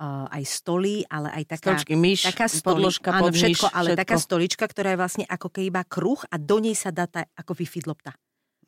aj 0.00 0.42
stoly, 0.48 1.04
ale 1.06 1.28
aj 1.30 1.44
taká... 1.56 1.76
Stoličky, 1.76 1.94
myš, 1.94 2.20
taká 2.32 2.48
stoli, 2.48 2.64
podložka, 2.64 3.08
áno, 3.12 3.28
všetko, 3.28 3.68
všetko, 3.68 3.76
ale 3.76 3.88
taká 3.92 4.16
stolička, 4.16 4.64
ktorá 4.64 4.88
je 4.96 4.98
vlastne 4.98 5.24
ako 5.28 5.48
keby 5.52 5.84
kruh 5.84 6.20
a 6.32 6.40
do 6.40 6.56
nej 6.58 6.72
sa 6.72 6.88
dá 6.88 7.04
tá, 7.04 7.28
ako 7.36 7.52
lopta. 7.84 8.16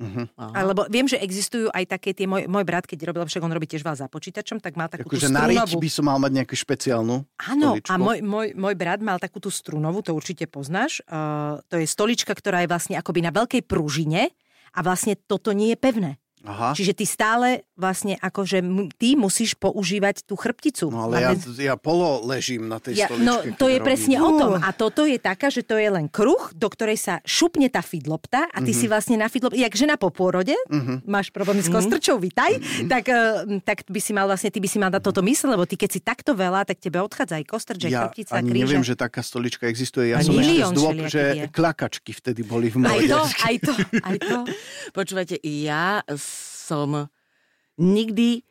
Uh-huh. 0.02 0.26
Alebo 0.34 0.88
viem, 0.90 1.06
že 1.06 1.20
existujú 1.20 1.70
aj 1.70 1.84
také 1.94 2.10
tie, 2.10 2.26
môj, 2.26 2.50
môj 2.50 2.64
brat, 2.66 2.88
keď 2.88 3.12
robil, 3.12 3.22
však 3.22 3.44
on 3.44 3.52
robí 3.54 3.70
tiež 3.70 3.86
veľa 3.86 4.02
za 4.02 4.08
počítačom, 4.10 4.58
tak 4.58 4.74
mal 4.74 4.90
takú 4.90 5.06
Akože 5.06 5.30
na 5.30 5.46
riť 5.46 5.78
by 5.78 5.90
som 5.92 6.10
mal 6.10 6.18
mať 6.18 6.42
nejakú 6.42 6.54
špeciálnu 6.58 7.22
Áno, 7.38 7.78
a 7.78 7.94
môj, 8.00 8.18
môj, 8.24 8.56
môj 8.56 8.74
brat 8.74 8.98
mal 8.98 9.22
takú 9.22 9.38
tú 9.38 9.52
strunovú, 9.52 10.02
to 10.02 10.16
určite 10.16 10.50
poznáš. 10.50 11.04
Uh, 11.06 11.62
to 11.70 11.78
je 11.78 11.86
stolička, 11.86 12.34
ktorá 12.34 12.66
je 12.66 12.72
vlastne 12.72 12.94
akoby 12.98 13.20
na 13.22 13.30
veľkej 13.30 13.62
pružine 13.62 14.34
a 14.74 14.78
vlastne 14.82 15.14
toto 15.14 15.54
nie 15.54 15.76
je 15.76 15.78
pevné. 15.78 16.10
Aha. 16.42 16.74
Čiže 16.74 16.92
ty 16.98 17.04
stále 17.06 17.62
vlastne 17.78 18.18
akože 18.18 18.62
ty 18.98 19.14
musíš 19.14 19.54
používať 19.54 20.26
tú 20.26 20.34
chrbticu. 20.34 20.90
No 20.90 21.06
ale 21.06 21.22
ja, 21.22 21.32
ja 21.58 21.74
polo 21.78 22.18
ležím 22.26 22.66
na 22.66 22.82
tej 22.82 22.98
ja, 22.98 23.06
stoličke. 23.06 23.26
No 23.26 23.34
to 23.54 23.70
je 23.70 23.78
presne 23.78 24.18
robím. 24.18 24.26
o 24.26 24.30
tom. 24.38 24.52
A 24.58 24.70
toto 24.74 25.06
je 25.06 25.22
taká, 25.22 25.54
že 25.54 25.62
to 25.62 25.78
je 25.78 25.86
len 25.86 26.10
kruh, 26.10 26.50
do 26.54 26.66
ktorej 26.66 26.98
sa 26.98 27.14
šupne 27.22 27.70
tá 27.70 27.78
fidlopta 27.78 28.50
a 28.50 28.58
ty 28.58 28.74
mm-hmm. 28.74 28.78
si 28.78 28.86
vlastne 28.90 29.16
na 29.18 29.30
fidlopta, 29.30 29.54
jak 29.54 29.74
žena 29.74 29.94
po 29.94 30.10
pôrode, 30.10 30.54
mm-hmm. 30.66 31.06
máš 31.06 31.30
problém 31.30 31.62
s 31.62 31.70
mhm. 31.70 31.74
kostrčou, 31.78 32.18
vitaj, 32.18 32.58
mm-hmm. 32.58 32.88
tak, 32.90 33.04
uh, 33.06 33.46
tak 33.62 33.78
by 33.86 34.00
si 34.02 34.10
mal 34.10 34.26
vlastne, 34.26 34.50
ty 34.50 34.58
by 34.58 34.68
si 34.70 34.78
mal 34.82 34.90
na 34.90 34.98
toto 34.98 35.22
mysle, 35.22 35.54
lebo 35.54 35.62
ty 35.62 35.78
keď 35.78 35.90
si 35.94 36.00
takto 36.02 36.34
veľa, 36.34 36.66
tak 36.66 36.82
tebe 36.82 36.98
odchádza 36.98 37.38
aj 37.38 37.44
kostrč, 37.46 37.80
aj 37.86 37.92
ja 37.92 38.00
chrbtica, 38.06 38.32
ani 38.34 38.50
kríže. 38.50 38.62
neviem, 38.66 38.82
že 38.82 38.94
taká 38.98 39.22
stolička 39.22 39.70
existuje. 39.70 40.10
Ja 40.10 40.18
a 40.18 40.26
som 40.26 40.34
ešte 40.34 40.58
z 40.58 40.74
dôb, 40.74 40.98
že 41.06 41.22
je. 41.38 41.46
klakačky 41.54 42.10
vtedy 42.10 42.42
boli 42.42 42.66
v 42.66 42.82
mojej. 42.82 43.06
Aj 43.06 43.14
to, 43.14 43.20
aj 43.22 43.56
to, 43.62 43.72
aj 44.02 44.16
to. 44.28 44.38
Počúvajte, 44.90 45.36
ja 45.42 46.02
som 46.62 47.06
nikdy 47.78 48.42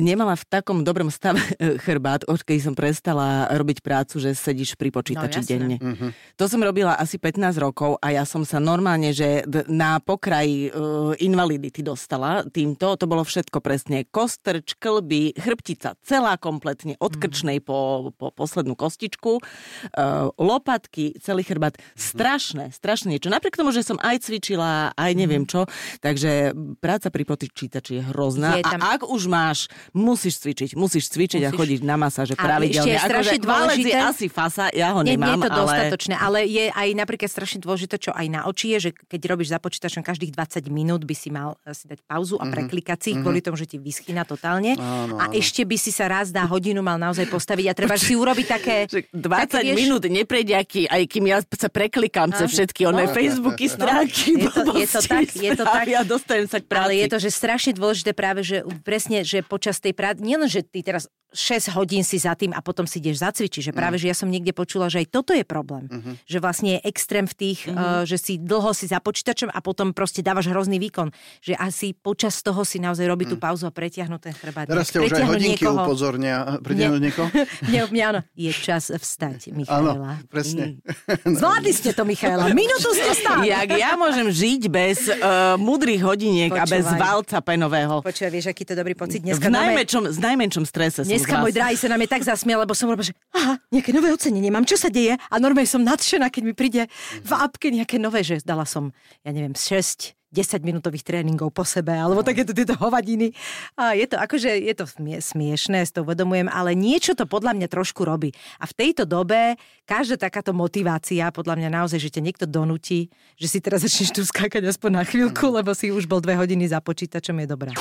nemala 0.00 0.32
v 0.34 0.44
takom 0.48 0.80
dobrom 0.80 1.12
stave 1.12 1.38
e, 1.60 1.76
chrbát, 1.76 2.24
odkedy 2.24 2.60
som 2.64 2.74
prestala 2.74 3.46
robiť 3.52 3.84
prácu, 3.84 4.18
že 4.18 4.32
sedíš 4.32 4.74
pri 4.80 4.88
počítači 4.88 5.40
no, 5.44 5.46
denne. 5.46 5.76
Uh-huh. 5.76 6.10
To 6.40 6.48
som 6.48 6.64
robila 6.64 6.96
asi 6.96 7.20
15 7.20 7.60
rokov 7.60 8.00
a 8.00 8.16
ja 8.16 8.24
som 8.24 8.42
sa 8.42 8.56
normálne, 8.56 9.12
že 9.12 9.44
na 9.68 10.00
pokraji 10.00 10.70
uh, 10.70 11.12
invalidity 11.20 11.84
dostala 11.84 12.42
týmto. 12.48 12.96
To 12.96 13.04
bolo 13.04 13.22
všetko 13.22 13.60
presne. 13.60 14.08
Kostrč, 14.08 14.74
klby, 14.80 15.36
chrbtica 15.36 15.98
celá 16.00 16.40
kompletne, 16.40 16.96
od 16.98 17.16
mhm. 17.16 17.20
krčnej 17.20 17.58
po, 17.60 18.10
po 18.16 18.32
poslednú 18.32 18.74
kostičku, 18.78 19.38
uh, 19.38 20.32
lopatky, 20.40 21.18
celý 21.20 21.44
chrbát. 21.44 21.76
Uh-huh. 21.76 21.98
Strašné, 21.98 22.72
strašné 22.72 23.18
niečo. 23.18 23.28
Napriek 23.28 23.58
tomu, 23.58 23.70
že 23.70 23.84
som 23.84 24.00
aj 24.00 24.24
cvičila, 24.24 24.96
aj 24.96 25.12
neviem 25.12 25.44
čo, 25.44 25.68
takže 26.00 26.56
práca 26.80 27.12
pri 27.12 27.24
počítači 27.28 28.00
je 28.00 28.02
hrozná. 28.14 28.58
Je 28.60 28.64
tam... 28.64 28.80
A 28.80 28.96
ak 28.96 29.04
už 29.08 29.28
máš 29.28 29.65
musíš 29.92 30.42
cvičiť, 30.42 30.78
musíš 30.78 31.10
cvičiť 31.12 31.42
musíš. 31.42 31.54
a 31.54 31.58
chodiť 31.58 31.80
na 31.84 31.96
masáže 31.98 32.34
pravidelne. 32.34 32.82
A 32.82 32.82
ešte 32.82 32.90
je 32.90 33.00
strašne 33.00 33.38
akože, 33.38 33.46
dôležité... 33.46 33.88
je 33.88 34.00
asi 34.00 34.26
fasa, 34.30 34.64
ja 34.72 34.88
ho 34.94 35.00
nie, 35.02 35.14
nemám, 35.14 35.36
nie 35.36 35.36
je 35.36 35.42
to 35.42 35.50
ale... 35.50 35.60
dostatočné, 35.62 36.14
ale 36.16 36.38
je 36.46 36.64
aj 36.70 36.88
napríklad 36.94 37.30
strašne 37.30 37.58
dôležité, 37.62 37.94
čo 37.98 38.10
aj 38.14 38.26
na 38.30 38.40
oči 38.46 38.76
je, 38.76 38.78
že 38.78 38.90
keď 38.94 39.20
robíš 39.34 39.48
za 39.52 39.58
počítačom 39.58 40.02
každých 40.02 40.32
20 40.34 40.66
minút 40.70 41.02
by 41.04 41.14
si 41.14 41.28
mal 41.30 41.58
si 41.70 41.84
dať 41.86 42.00
pauzu 42.06 42.36
a 42.36 42.44
mm-hmm. 42.44 42.54
preklikať 42.54 42.98
si, 42.98 43.10
mm-hmm. 43.12 43.22
kvôli 43.22 43.40
tomu, 43.42 43.56
že 43.58 43.66
ti 43.66 43.76
vyschýna 43.76 44.22
totálne. 44.22 44.78
Áno, 44.78 45.18
a 45.18 45.30
áno. 45.30 45.34
ešte 45.34 45.62
by 45.66 45.76
si 45.78 45.90
sa 45.90 46.06
raz 46.06 46.30
dá 46.30 46.46
hodinu 46.46 46.80
mal 46.80 46.98
naozaj 46.98 47.26
postaviť 47.30 47.66
a 47.70 47.72
treba 47.72 47.96
si 47.98 48.14
urobiť 48.14 48.46
také... 48.46 48.76
20 49.12 49.26
také, 49.26 49.72
vieš... 49.72 49.78
minút 49.86 50.02
neprejde, 50.06 50.52
aj 50.86 51.02
kým 51.10 51.24
ja 51.28 51.38
sa 51.42 51.68
preklikám 51.68 52.30
cez 52.32 52.48
všetky 52.52 52.86
oné 52.88 53.08
no, 53.08 53.12
Facebooky, 53.12 53.66
stránky, 53.66 54.38
no, 54.38 54.48
je, 54.48 54.50
to, 54.52 54.62
je 54.76 54.86
to 54.86 55.00
tak, 55.04 55.26
je 55.32 55.52
to 55.52 55.64
tak. 55.64 55.86
Ja 55.86 56.02
dostanem 56.06 56.48
sa 56.48 56.58
k 56.62 56.66
práci. 56.66 56.84
Ale 56.84 56.94
je 57.00 57.06
to, 57.10 57.18
že 57.20 57.30
strašne 57.32 57.72
dôležité 57.76 58.10
práve, 58.16 58.40
že 58.46 58.62
presne, 58.82 59.22
že 59.22 59.42
počas 59.56 59.80
tej 59.80 59.96
práce, 59.96 60.20
nielen, 60.20 60.52
že 60.52 60.60
ty 60.60 60.84
teraz 60.84 61.08
6 61.36 61.76
hodín 61.76 62.00
si 62.00 62.16
za 62.16 62.32
tým 62.32 62.54
a 62.56 62.64
potom 62.64 62.88
si 62.88 63.02
ideš 63.02 63.20
zacvičiť. 63.20 63.70
Že 63.70 63.72
práve, 63.76 63.98
mm. 63.98 64.02
že 64.04 64.06
ja 64.08 64.16
som 64.16 64.28
niekde 64.30 64.56
počula, 64.56 64.88
že 64.88 65.04
aj 65.04 65.08
toto 65.12 65.36
je 65.36 65.44
problém. 65.44 65.84
Mm-hmm. 65.90 66.14
Že 66.24 66.38
vlastne 66.40 66.68
je 66.78 66.80
extrém 66.88 67.26
v 67.28 67.34
tých, 67.34 67.60
mm-hmm. 67.68 67.76
uh, 67.76 68.02
že 68.08 68.16
si 68.16 68.40
dlho 68.40 68.70
si 68.72 68.88
za 68.88 69.02
počítačom 69.04 69.52
a 69.52 69.58
potom 69.60 69.92
proste 69.92 70.24
dávaš 70.24 70.48
hrozný 70.48 70.80
výkon. 70.80 71.12
Že 71.44 71.54
asi 71.60 71.92
počas 71.92 72.40
toho 72.40 72.62
si 72.64 72.80
naozaj 72.80 73.04
robí 73.04 73.28
tú 73.28 73.36
mm. 73.36 73.42
pauzu 73.42 73.68
a 73.68 73.72
pretiahnu 73.74 74.16
ten 74.16 74.32
chrbát. 74.32 74.70
Teraz 74.70 74.88
ste 74.88 75.02
už 75.02 75.12
aj 75.12 75.28
hodinky 75.28 75.66
niekoho... 75.66 75.84
upozornia. 75.84 76.62
Pretiahnuť 76.62 77.00
niekoho? 77.04 77.28
Nie, 77.72 77.84
mňa 77.84 78.04
áno. 78.16 78.20
Je 78.32 78.50
čas 78.54 78.88
vstať, 78.88 79.52
Michaela. 79.52 79.92
Áno, 79.92 80.24
presne. 80.32 80.80
Mm. 81.20 81.36
Zvládli 81.42 81.72
ste 81.76 81.90
to, 81.92 82.08
Michaela. 82.08 82.48
Minútu 82.54 82.96
ste 82.96 83.12
stáli. 83.12 83.52
Jak 83.52 83.76
ja 83.76 83.92
môžem 83.98 84.30
žiť 84.32 84.62
bez 84.72 85.10
uh, 85.10 85.58
mudrých 85.60 86.00
hodiniek 86.00 86.50
Počúvaj. 86.54 86.64
a 86.64 86.72
bez 86.72 86.84
valca 86.96 87.38
penového. 87.44 88.00
Počúvaj, 88.00 88.32
vieš, 88.32 88.46
aký 88.54 88.62
to 88.64 88.72
dobrý 88.72 88.96
pocit 88.96 89.20
dneska. 89.38 89.52
V 89.52 89.56
najmenšom, 89.56 90.02
z 90.12 90.18
najmenšom 90.18 90.64
strese 90.64 91.00
Dneska 91.04 91.38
môj 91.40 91.52
drahý 91.52 91.76
sa 91.76 91.92
na 91.92 91.96
mňa 92.00 92.08
tak 92.08 92.22
zasmial, 92.24 92.64
lebo 92.64 92.72
som 92.72 92.88
robila, 92.88 93.08
že 93.08 93.14
aha, 93.36 93.60
nejaké 93.68 93.90
nové 93.92 94.08
ocenenie 94.10 94.48
mám, 94.48 94.64
čo 94.64 94.80
sa 94.80 94.88
deje? 94.88 95.14
A 95.16 95.34
normálne 95.36 95.68
som 95.68 95.82
nadšená, 95.84 96.32
keď 96.32 96.42
mi 96.42 96.54
príde 96.56 96.88
v 97.22 97.32
apke 97.32 97.68
nejaké 97.68 98.00
nové, 98.00 98.24
že 98.24 98.40
dala 98.42 98.64
som, 98.64 98.90
ja 99.22 99.30
neviem, 99.30 99.52
6 99.54 100.16
10 100.36 100.66
minútových 100.66 101.00
tréningov 101.00 101.48
po 101.54 101.64
sebe, 101.64 101.96
alebo 101.96 102.20
takéto 102.20 102.52
tieto 102.52 102.76
hovadiny. 102.76 103.32
A 103.78 103.96
je 103.96 104.04
to 104.04 104.20
akože, 104.20 104.52
je 104.52 104.74
to 104.76 104.84
smiešné, 105.22 105.86
s 105.86 105.96
to 105.96 106.04
uvedomujem, 106.04 106.52
ale 106.52 106.76
niečo 106.76 107.16
to 107.16 107.24
podľa 107.24 107.56
mňa 107.56 107.68
trošku 107.72 108.04
robí. 108.04 108.36
A 108.60 108.68
v 108.68 108.76
tejto 108.76 109.08
dobe 109.08 109.56
každá 109.88 110.28
takáto 110.28 110.52
motivácia, 110.52 111.32
podľa 111.32 111.56
mňa 111.56 111.68
naozaj, 111.72 111.98
že 112.02 112.12
ťa 112.12 112.22
niekto 112.26 112.44
donúti, 112.44 113.08
že 113.40 113.48
si 113.48 113.58
teraz 113.64 113.86
začneš 113.86 114.12
tu 114.12 114.22
skákať 114.26 114.68
aspoň 114.68 115.00
na 115.00 115.04
chvíľku, 115.08 115.48
lebo 115.48 115.72
si 115.72 115.88
už 115.88 116.04
bol 116.04 116.20
dve 116.20 116.36
hodiny 116.36 116.68
za 116.68 116.84
počítačom, 116.84 117.40
je 117.40 117.46
dobrá. 117.48 117.72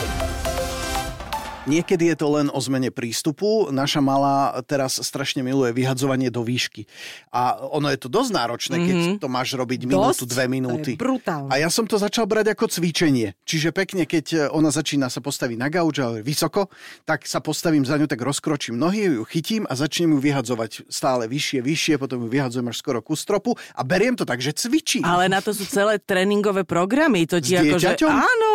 Niekedy 1.66 2.14
je 2.14 2.18
to 2.18 2.30
len 2.30 2.48
o 2.48 2.60
zmene 2.62 2.94
prístupu. 2.94 3.74
Naša 3.74 3.98
malá 3.98 4.54
teraz 4.64 5.02
strašne 5.02 5.42
miluje 5.42 5.74
vyhadzovanie 5.74 6.30
do 6.30 6.46
výšky. 6.46 6.86
A 7.30 7.58
ono 7.58 7.90
je 7.90 7.98
to 7.98 8.06
dosť 8.06 8.32
náročné, 8.32 8.76
keď 8.80 8.96
Mhm. 8.96 9.14
to 9.18 9.28
máš 9.28 9.50
robiť 9.52 9.90
minútu, 9.90 10.26
Dosť? 10.26 10.30
dve 10.30 10.46
To 10.46 10.52
minúty. 10.52 10.92
je 10.94 11.02
brutálne. 11.02 11.50
A 11.50 11.58
ja 11.58 11.74
som 11.74 11.84
to 11.84 11.98
začal 11.98 12.30
brať 12.30 12.54
ako 12.54 12.70
cvičenie. 12.70 13.34
Čiže 13.44 13.74
pekne, 13.74 14.06
keď 14.06 14.54
ona 14.54 14.70
začína 14.70 15.10
sa 15.10 15.20
postaviť 15.20 15.58
na 15.58 15.68
gauč 15.68 15.98
a 16.00 16.22
vysoko, 16.22 16.70
tak 17.02 17.26
sa 17.26 17.42
postavím 17.42 17.82
za 17.82 17.98
ňu, 17.98 18.06
tak 18.06 18.22
rozkročím 18.22 18.78
nohy, 18.78 19.10
ju 19.12 19.26
chytím 19.26 19.66
a 19.66 19.74
začnem 19.74 20.14
ju 20.14 20.20
vyhadzovať 20.22 20.86
stále 20.86 21.26
vyššie, 21.26 21.60
vyššie, 21.60 21.98
potom 21.98 22.22
ju 22.22 22.30
vyhadzujem 22.30 22.68
až 22.68 22.78
skoro 22.78 23.02
ku 23.02 23.18
stropu 23.18 23.58
a 23.74 23.82
beriem 23.82 24.14
to 24.14 24.22
tak, 24.22 24.38
že 24.38 24.54
cvičím. 24.54 25.02
Ale 25.02 25.26
na 25.26 25.42
to 25.42 25.50
sú 25.50 25.66
celé 25.66 25.98
tréningové 25.98 26.62
programy. 26.62 27.26
To 27.26 27.42
ti 27.42 27.58
S 27.58 27.66
akože, 27.66 27.74
dieťaťom? 27.98 28.12
áno, 28.12 28.52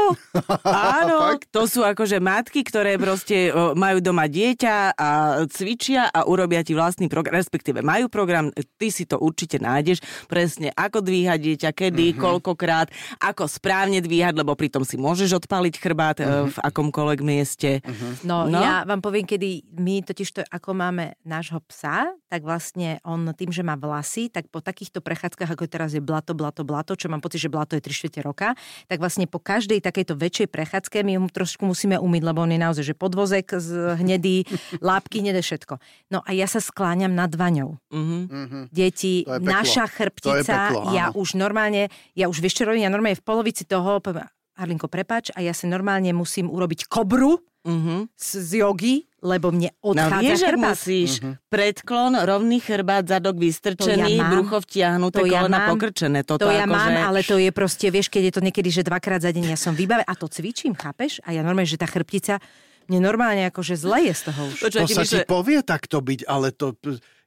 áno, 0.65 1.17
to 1.51 1.65
sú 1.65 1.81
akože 1.83 2.19
matky, 2.19 2.63
ktoré 2.63 2.97
proste 2.97 3.51
majú 3.75 3.99
doma 3.99 4.27
dieťa 4.27 4.95
a 4.95 5.09
cvičia 5.47 6.07
a 6.09 6.25
urobia 6.25 6.61
ti 6.61 6.73
vlastný 6.73 7.07
program, 7.07 7.37
respektíve 7.37 7.81
majú 7.81 8.07
program, 8.07 8.51
ty 8.77 8.89
si 8.89 9.05
to 9.05 9.17
určite 9.17 9.59
nájdeš, 9.59 10.01
presne 10.27 10.71
ako 10.73 11.03
dvíhať 11.03 11.39
dieťa, 11.41 11.71
kedy, 11.73 11.89
Mhm. 11.91 12.09
mm-hmm. 12.11 12.23
koľkokrát, 12.23 12.89
ako 13.19 13.45
správne 13.47 14.01
dvíhať, 14.01 14.35
lebo 14.37 14.55
pritom 14.55 14.83
si 14.83 14.97
môžeš 14.97 15.45
odpaliť 15.45 15.75
chrbát 15.77 16.19
mm-hmm. 16.19 16.53
v 16.53 16.57
akomkoľvek 16.61 17.21
mieste. 17.21 17.71
Mhm. 17.83 18.25
No, 18.25 18.47
No. 18.47 18.59
ja 18.61 18.83
vám 18.85 19.01
poviem, 19.01 19.25
kedy 19.25 19.63
my 19.77 20.03
totiž 20.03 20.29
to, 20.33 20.41
ako 20.47 20.75
máme 20.75 21.15
nášho 21.23 21.61
psa, 21.69 22.11
tak 22.27 22.43
vlastne 22.43 22.99
on 23.03 23.27
tým, 23.35 23.51
že 23.51 23.63
má 23.63 23.75
vlasy, 23.75 24.31
tak 24.31 24.49
po 24.49 24.59
takýchto 24.59 24.99
prechádzkach, 25.01 25.51
ako 25.51 25.65
teraz 25.67 25.93
je 25.93 26.03
blato, 26.03 26.33
blato, 26.33 26.63
blato, 26.63 26.95
čo 26.95 27.11
mám 27.11 27.21
pocit, 27.21 27.43
že 27.43 27.51
blato 27.51 27.75
je 27.75 27.83
3 27.83 27.91
čtvrte 27.93 28.21
roka, 28.23 28.49
tak 28.87 28.99
vlastne 28.99 29.27
po 29.27 29.39
každej 29.39 29.79
takejto 30.01 30.17
väčšej 30.17 30.49
prechádzke 30.49 30.97
my 31.05 31.21
mu 31.21 31.29
trošku 31.29 31.69
musíme 31.69 32.01
umyť, 32.01 32.23
lebo 32.25 32.41
on 32.41 32.57
je 32.57 32.61
naozaj, 32.65 32.85
že 32.89 32.95
podvozek 32.97 33.53
z 33.61 34.01
hnedý, 34.01 34.49
lápky, 34.81 35.21
hnedé 35.21 35.45
všetko. 35.45 35.77
No 36.09 36.25
a 36.25 36.33
ja 36.33 36.49
sa 36.49 36.65
skláňam 36.65 37.13
nad 37.13 37.29
vaňou. 37.29 37.77
Mm-hmm. 37.93 38.23
Mhm. 38.33 38.61
Deti, 38.73 39.29
naša 39.29 39.85
To 39.85 39.93
je 39.93 39.95
chrbtica, 40.01 40.57
peklo, 40.73 40.97
ja 40.97 41.13
už 41.13 41.37
normálne, 41.37 41.93
ja 42.17 42.33
už 42.33 42.41
vieš 42.41 42.65
čo 42.65 42.65
robím, 42.65 42.89
ja 42.89 42.91
normálne 42.91 43.21
v 43.21 43.27
polovici 43.29 43.69
toho, 43.69 44.01
poviem, 44.01 44.25
Arlinko, 44.61 44.87
prepač, 44.87 45.29
a 45.31 45.41
ja 45.41 45.51
si 45.51 45.65
normálne 45.65 46.13
musím 46.13 46.47
urobiť 46.47 46.85
kobru 46.87 47.41
Mm-hmm. 47.61 48.17
z, 48.17 48.29
z 48.41 48.51
jogy, 48.57 48.95
lebo 49.21 49.53
mne 49.53 49.69
No 49.77 49.93
odchádza 49.93 50.25
vieš, 50.25 50.41
ak 50.41 50.49
chrbát. 50.49 50.73
musíš 50.73 51.11
predklon, 51.45 52.17
rovný 52.17 52.57
chrbát, 52.57 53.05
zadok 53.05 53.37
vystrčený, 53.37 54.17
ja 54.17 54.25
mám. 54.25 54.33
brucho 54.33 54.57
vtiahnuté, 54.61 55.13
To 55.15 55.29
ja 55.29 55.45
kolena 55.45 55.59
mám. 55.59 55.69
pokrčené. 55.71 56.19
Toto 56.23 56.41
To 56.41 56.49
ja 56.49 56.65
akože... 56.65 56.73
mám, 56.73 56.95
ale 57.05 57.21
to 57.21 57.37
je 57.37 57.51
proste, 57.51 57.85
vieš, 57.87 58.09
keď 58.09 58.23
je 58.23 58.33
to 58.33 58.43
niekedy, 58.43 58.69
že 58.71 58.81
dvakrát 58.81 59.21
za 59.21 59.29
deň 59.29 59.45
ja 59.47 59.59
som 59.59 59.77
vybavená 59.77 60.09
a 60.09 60.15
to 60.15 60.25
cvičím, 60.25 60.73
chápeš? 60.73 61.21
A 61.21 61.37
ja 61.37 61.45
normálne, 61.45 61.69
že 61.69 61.77
tá 61.77 61.85
chrbtica, 61.85 62.41
mne 62.87 62.99
normálne 63.03 63.45
akože 63.45 63.77
zle 63.77 64.09
je 64.09 64.15
z 64.15 64.23
toho 64.25 64.41
už. 64.47 64.57
Počúvaj, 64.63 64.81
To 64.81 64.89
sa 64.89 65.03
myslé- 65.05 65.13
ti 65.13 65.29
povie 65.29 65.59
takto 65.61 65.97
byť, 65.99 66.21
ale 66.25 66.47
to, 66.51 66.73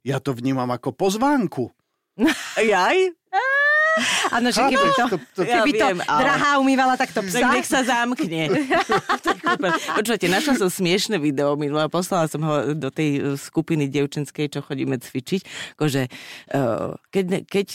ja 0.01 0.17
to 0.17 0.33
vnímam 0.33 0.65
ako 0.67 0.89
pozvánku. 0.91 1.69
Jaj? 2.57 2.97
Áno, 4.29 4.49
že 4.49 4.59
keby 4.59 4.87
to, 4.91 5.03
To- 5.07 5.23
to- 5.35 5.43
Ja 5.43 5.61
keby 5.61 5.71
to 5.73 5.85
viem, 5.87 5.99
ale- 6.03 6.21
drahá 6.23 6.49
umývala 6.57 6.93
takto 6.95 7.19
Tak 7.19 7.29
psa. 7.29 7.49
nech 7.51 7.67
sa 7.67 7.81
zamkne. 7.81 8.43
Tak. 9.23 9.39
Počúvate, 9.95 10.27
našla 10.27 10.57
som 10.57 10.67
smiešne 10.67 11.15
video 11.17 11.53
minulé 11.53 11.85
a 11.85 11.91
poslala 11.91 12.25
som 12.25 12.41
ho 12.41 12.73
do 12.73 12.89
tej 12.89 13.09
uh, 13.15 13.23
skupiny 13.35 13.85
dievčenskej, 13.85 14.49
čo 14.49 14.59
chodíme 14.59 14.97
cvičiť. 14.97 15.41
Akože, 15.75 16.01
uh, 16.51 16.97
keď, 17.07 17.45
keď 17.45 17.67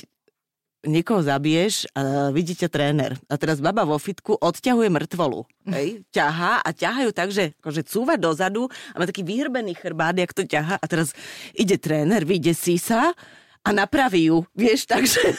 niekoho 0.81 1.21
zabiješ, 1.21 1.91
uh, 1.93 2.31
vidíte 2.31 2.67
tréner. 2.67 3.19
A 3.27 3.35
teraz 3.35 3.59
baba 3.59 3.83
vo 3.83 3.97
fitku 3.97 4.35
odťahuje 4.35 4.89
mŕtvolu. 4.89 5.43
Hej, 5.69 6.07
ťahá 6.11 6.63
a 6.63 6.71
ťahajú 6.71 7.11
tak, 7.11 7.29
že 7.31 7.53
akože 7.59 7.83
cúva 7.85 8.15
dozadu 8.15 8.67
a 8.93 8.97
má 8.97 9.05
taký 9.05 9.23
vyhrbený 9.23 9.75
chrbát, 9.75 10.15
jak 10.15 10.31
to 10.31 10.43
ťahá. 10.43 10.79
A 10.79 10.87
teraz 10.87 11.13
ide 11.53 11.77
tréner, 11.77 12.23
vyjde 12.23 12.55
si 12.55 12.79
sa 12.79 13.13
a 13.69 13.71
napraví 13.77 14.33
ju. 14.33 14.49
Vieš, 14.57 14.89
takže... 14.89 15.21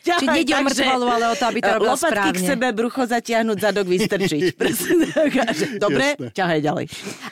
Či 0.00 0.26
nejde 0.26 0.56
o 0.56 0.64
mŕtvolu, 0.64 1.06
ale 1.06 1.24
o 1.28 1.36
to, 1.36 1.44
aby 1.44 1.60
to 1.60 1.72
robila 1.76 1.92
Lopatky 1.92 2.32
k 2.32 2.40
správne. 2.40 2.48
sebe, 2.48 2.66
brucho 2.72 3.02
zatiahnuť, 3.04 3.58
zadok 3.60 3.86
vystrčiť. 3.86 4.42
Dobre, 5.84 6.06
Jasné. 6.16 6.32
ťahaj 6.32 6.60
ďalej. 6.64 6.86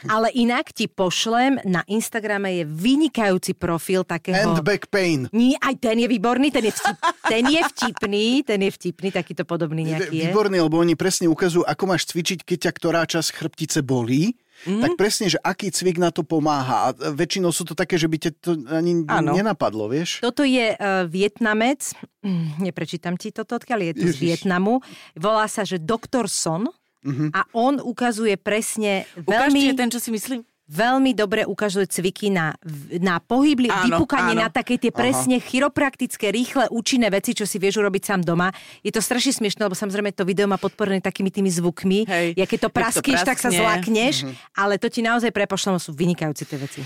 Ale 0.04 0.28
inak 0.36 0.76
ti 0.76 0.84
pošlem, 0.84 1.64
na 1.64 1.80
Instagrame 1.88 2.60
je 2.60 2.64
vynikajúci 2.68 3.56
profil 3.56 4.04
takého... 4.04 4.52
And 4.52 4.60
back 4.60 4.92
pain. 4.92 5.32
Nie, 5.32 5.56
aj 5.64 5.80
ten 5.80 5.96
je 5.96 6.08
výborný, 6.12 6.52
ten 6.52 6.68
je, 6.68 6.72
vtip, 6.76 6.96
ten 7.32 7.44
je 7.48 7.60
vtipný, 7.72 8.26
ten 8.44 8.60
je 8.60 8.70
vtipný, 8.70 9.08
takýto 9.16 9.48
podobný 9.48 9.88
nejaký 9.88 10.12
je. 10.12 10.28
Výborný, 10.28 10.60
lebo 10.60 10.76
oni 10.76 10.92
presne 10.92 11.26
ukazujú, 11.32 11.64
ako 11.64 11.84
máš 11.88 12.04
cvičiť, 12.12 12.44
keď 12.44 12.68
ťa 12.68 12.72
ktorá 12.76 13.00
časť 13.08 13.28
chrbtice 13.32 13.80
bolí. 13.80 14.36
Mm. 14.64 14.80
Tak 14.80 14.92
presne, 14.94 15.26
že 15.28 15.38
aký 15.38 15.68
cvik 15.68 15.96
na 15.96 16.08
to 16.08 16.22
pomáha. 16.22 16.90
A 16.90 17.12
väčšinou 17.12 17.50
sú 17.50 17.62
to 17.62 17.72
také, 17.72 17.94
že 17.94 18.06
by 18.06 18.16
ťa 18.18 18.30
to 18.36 18.50
ani 18.66 19.04
Áno. 19.04 19.30
nenapadlo, 19.30 19.86
vieš? 19.86 20.18
Toto 20.18 20.42
je 20.42 20.72
uh, 20.72 21.06
Vietnamec, 21.06 21.94
neprečítam 22.60 23.14
ti 23.14 23.30
toto, 23.30 23.54
odkiaľ 23.54 23.80
je 23.84 23.92
to 23.94 24.04
z 24.04 24.08
Ježiš. 24.08 24.18
Vietnamu. 24.18 24.82
Volá 25.14 25.46
sa, 25.46 25.62
že 25.62 25.78
Dr. 25.78 26.26
Son 26.26 26.66
Mhm. 26.98 27.30
a 27.30 27.46
on 27.54 27.78
ukazuje 27.78 28.34
presne 28.34 29.06
Ukážte 29.14 29.54
veľmi... 29.54 29.70
ten, 29.72 29.86
čo 29.86 30.02
si 30.02 30.10
myslím. 30.10 30.42
Veľmi 30.68 31.16
dobre 31.16 31.48
ukazuje 31.48 31.88
cviky 31.88 32.28
na, 32.28 32.52
na 33.00 33.18
pohybli, 33.18 33.72
Áno, 33.72 33.96
vypúkanie, 33.98 34.36
áno. 34.36 34.44
na 34.44 34.48
také 34.52 34.76
tie 34.76 34.92
presne 34.92 35.40
chiropraktické, 35.40 36.28
rýchle, 36.28 36.68
účinné 36.68 37.08
veci, 37.08 37.32
čo 37.32 37.48
si 37.48 37.56
vieš 37.56 37.80
urobiť 37.80 38.02
sám 38.04 38.20
doma. 38.20 38.52
Je 38.84 38.92
to 38.92 39.00
strašne 39.00 39.32
smiešné, 39.32 39.64
lebo 39.64 39.72
samozrejme 39.74 40.12
to 40.12 40.28
video 40.28 40.44
má 40.44 40.60
podporené 40.60 41.00
takými 41.00 41.32
tými 41.32 41.48
zvukmi. 41.48 42.04
Hej, 42.04 42.36
Ja 42.36 42.44
keď 42.44 42.68
to 42.68 42.70
praskneš, 42.70 43.24
tak 43.24 43.40
sa 43.40 43.48
zlakneš, 43.48 44.28
ale 44.52 44.76
to 44.76 44.92
ti 44.92 45.00
naozaj 45.00 45.32
prepošlem, 45.32 45.80
sú 45.80 45.96
vynikajúce 45.96 46.44
tie 46.44 46.58
veci. 46.60 46.80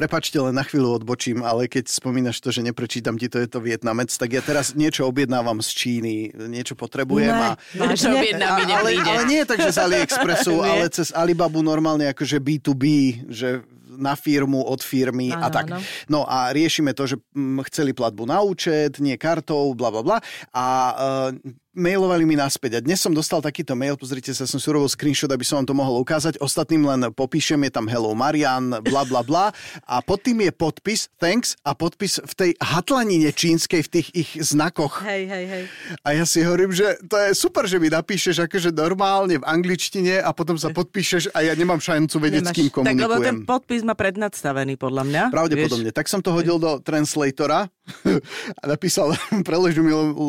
Prepačte, 0.00 0.40
len 0.40 0.56
na 0.56 0.64
chvíľu 0.64 0.96
odbočím, 0.96 1.44
ale 1.44 1.68
keď 1.68 1.92
spomínaš 1.92 2.40
to, 2.40 2.48
že 2.48 2.64
neprečítam 2.64 3.20
ti 3.20 3.28
to, 3.28 3.36
je 3.36 3.44
to 3.44 3.60
Vietnamec, 3.60 4.08
tak 4.08 4.32
ja 4.32 4.40
teraz 4.40 4.72
niečo 4.72 5.04
objednávam 5.04 5.60
z 5.60 5.68
Číny, 5.76 6.32
niečo 6.48 6.72
potrebujem 6.72 7.36
a... 7.36 7.60
Niečo 7.76 8.08
Vážne? 8.08 8.16
objednám, 8.16 8.56
mi 8.64 8.72
ale, 8.72 8.90
ale 8.96 9.22
nie 9.28 9.44
tak, 9.44 9.60
že 9.60 9.76
z 9.76 9.78
AliExpressu, 9.84 10.56
Nie. 10.56 10.68
ale 10.72 10.84
cez 10.88 11.12
Alibabu 11.12 11.60
normálne 11.60 12.08
akože 12.08 12.40
B2B, 12.40 12.84
že 13.28 13.60
na 14.00 14.16
firmu, 14.16 14.64
od 14.64 14.80
firmy 14.80 15.36
a 15.36 15.46
Áno, 15.46 15.52
tak. 15.52 15.66
áno. 15.68 15.78
No 16.08 16.20
a 16.24 16.48
riešime 16.56 16.96
to, 16.96 17.04
že 17.04 17.20
mm, 17.36 17.60
chceli 17.68 17.92
platbu 17.92 18.24
na 18.24 18.40
účet, 18.40 18.96
nie 19.04 19.20
kartou, 19.20 19.76
bla 19.76 19.92
bla 19.92 20.00
bla. 20.00 20.18
A 20.56 20.64
uh, 20.96 21.36
mailovali 21.74 22.26
mi 22.26 22.34
naspäť. 22.34 22.78
A 22.78 22.84
dnes 22.84 22.98
som 22.98 23.14
dostal 23.14 23.38
takýto 23.38 23.78
mail, 23.78 23.94
pozrite 23.94 24.34
sa, 24.34 24.46
som 24.46 24.58
si 24.58 24.66
urobil 24.66 24.90
screenshot, 24.90 25.30
aby 25.30 25.46
som 25.46 25.62
vám 25.62 25.68
to 25.70 25.76
mohol 25.76 26.02
ukázať. 26.02 26.42
Ostatným 26.42 26.82
len 26.86 27.00
popíšem, 27.14 27.58
je 27.66 27.72
tam 27.72 27.86
Hello 27.86 28.10
Marian, 28.14 28.82
bla 28.82 29.02
bla 29.06 29.22
bla. 29.22 29.54
A 29.86 30.02
pod 30.02 30.22
tým 30.26 30.42
je 30.42 30.52
podpis, 30.54 31.06
thanks, 31.22 31.54
a 31.62 31.74
podpis 31.74 32.18
v 32.18 32.32
tej 32.34 32.50
hatlanine 32.58 33.30
čínskej, 33.30 33.86
v 33.86 33.90
tých 33.90 34.08
ich 34.14 34.30
znakoch. 34.42 35.02
Hej, 35.06 35.22
hej, 35.30 35.44
hej. 35.46 35.64
A 36.02 36.18
ja 36.18 36.24
si 36.26 36.42
hovorím, 36.42 36.74
že 36.74 36.98
to 37.06 37.14
je 37.18 37.30
super, 37.38 37.66
že 37.70 37.78
mi 37.78 37.86
napíšeš 37.86 38.50
akože 38.50 38.74
normálne 38.74 39.38
v 39.38 39.44
angličtine 39.46 40.22
a 40.22 40.30
potom 40.34 40.58
sa 40.58 40.74
podpíšeš 40.74 41.30
a 41.34 41.46
ja 41.46 41.54
nemám 41.54 41.78
šancu 41.78 42.16
vedieť, 42.18 42.42
s 42.42 42.46
Nemáš. 42.50 42.56
kým 42.58 42.68
Tak 42.82 42.98
lebo 42.98 43.16
ten 43.22 43.42
komunikujem. 43.42 43.46
podpis 43.46 43.82
má 43.86 43.94
prednadstavený, 43.94 44.74
podľa 44.74 45.02
mňa. 45.06 45.22
Pravdepodobne. 45.30 45.90
Tak 45.94 46.10
som 46.10 46.18
to 46.18 46.34
hodil 46.34 46.58
do 46.58 46.82
translatora 46.82 47.70
a 48.60 48.64
napísal, 48.66 49.14
preložil 49.48 49.84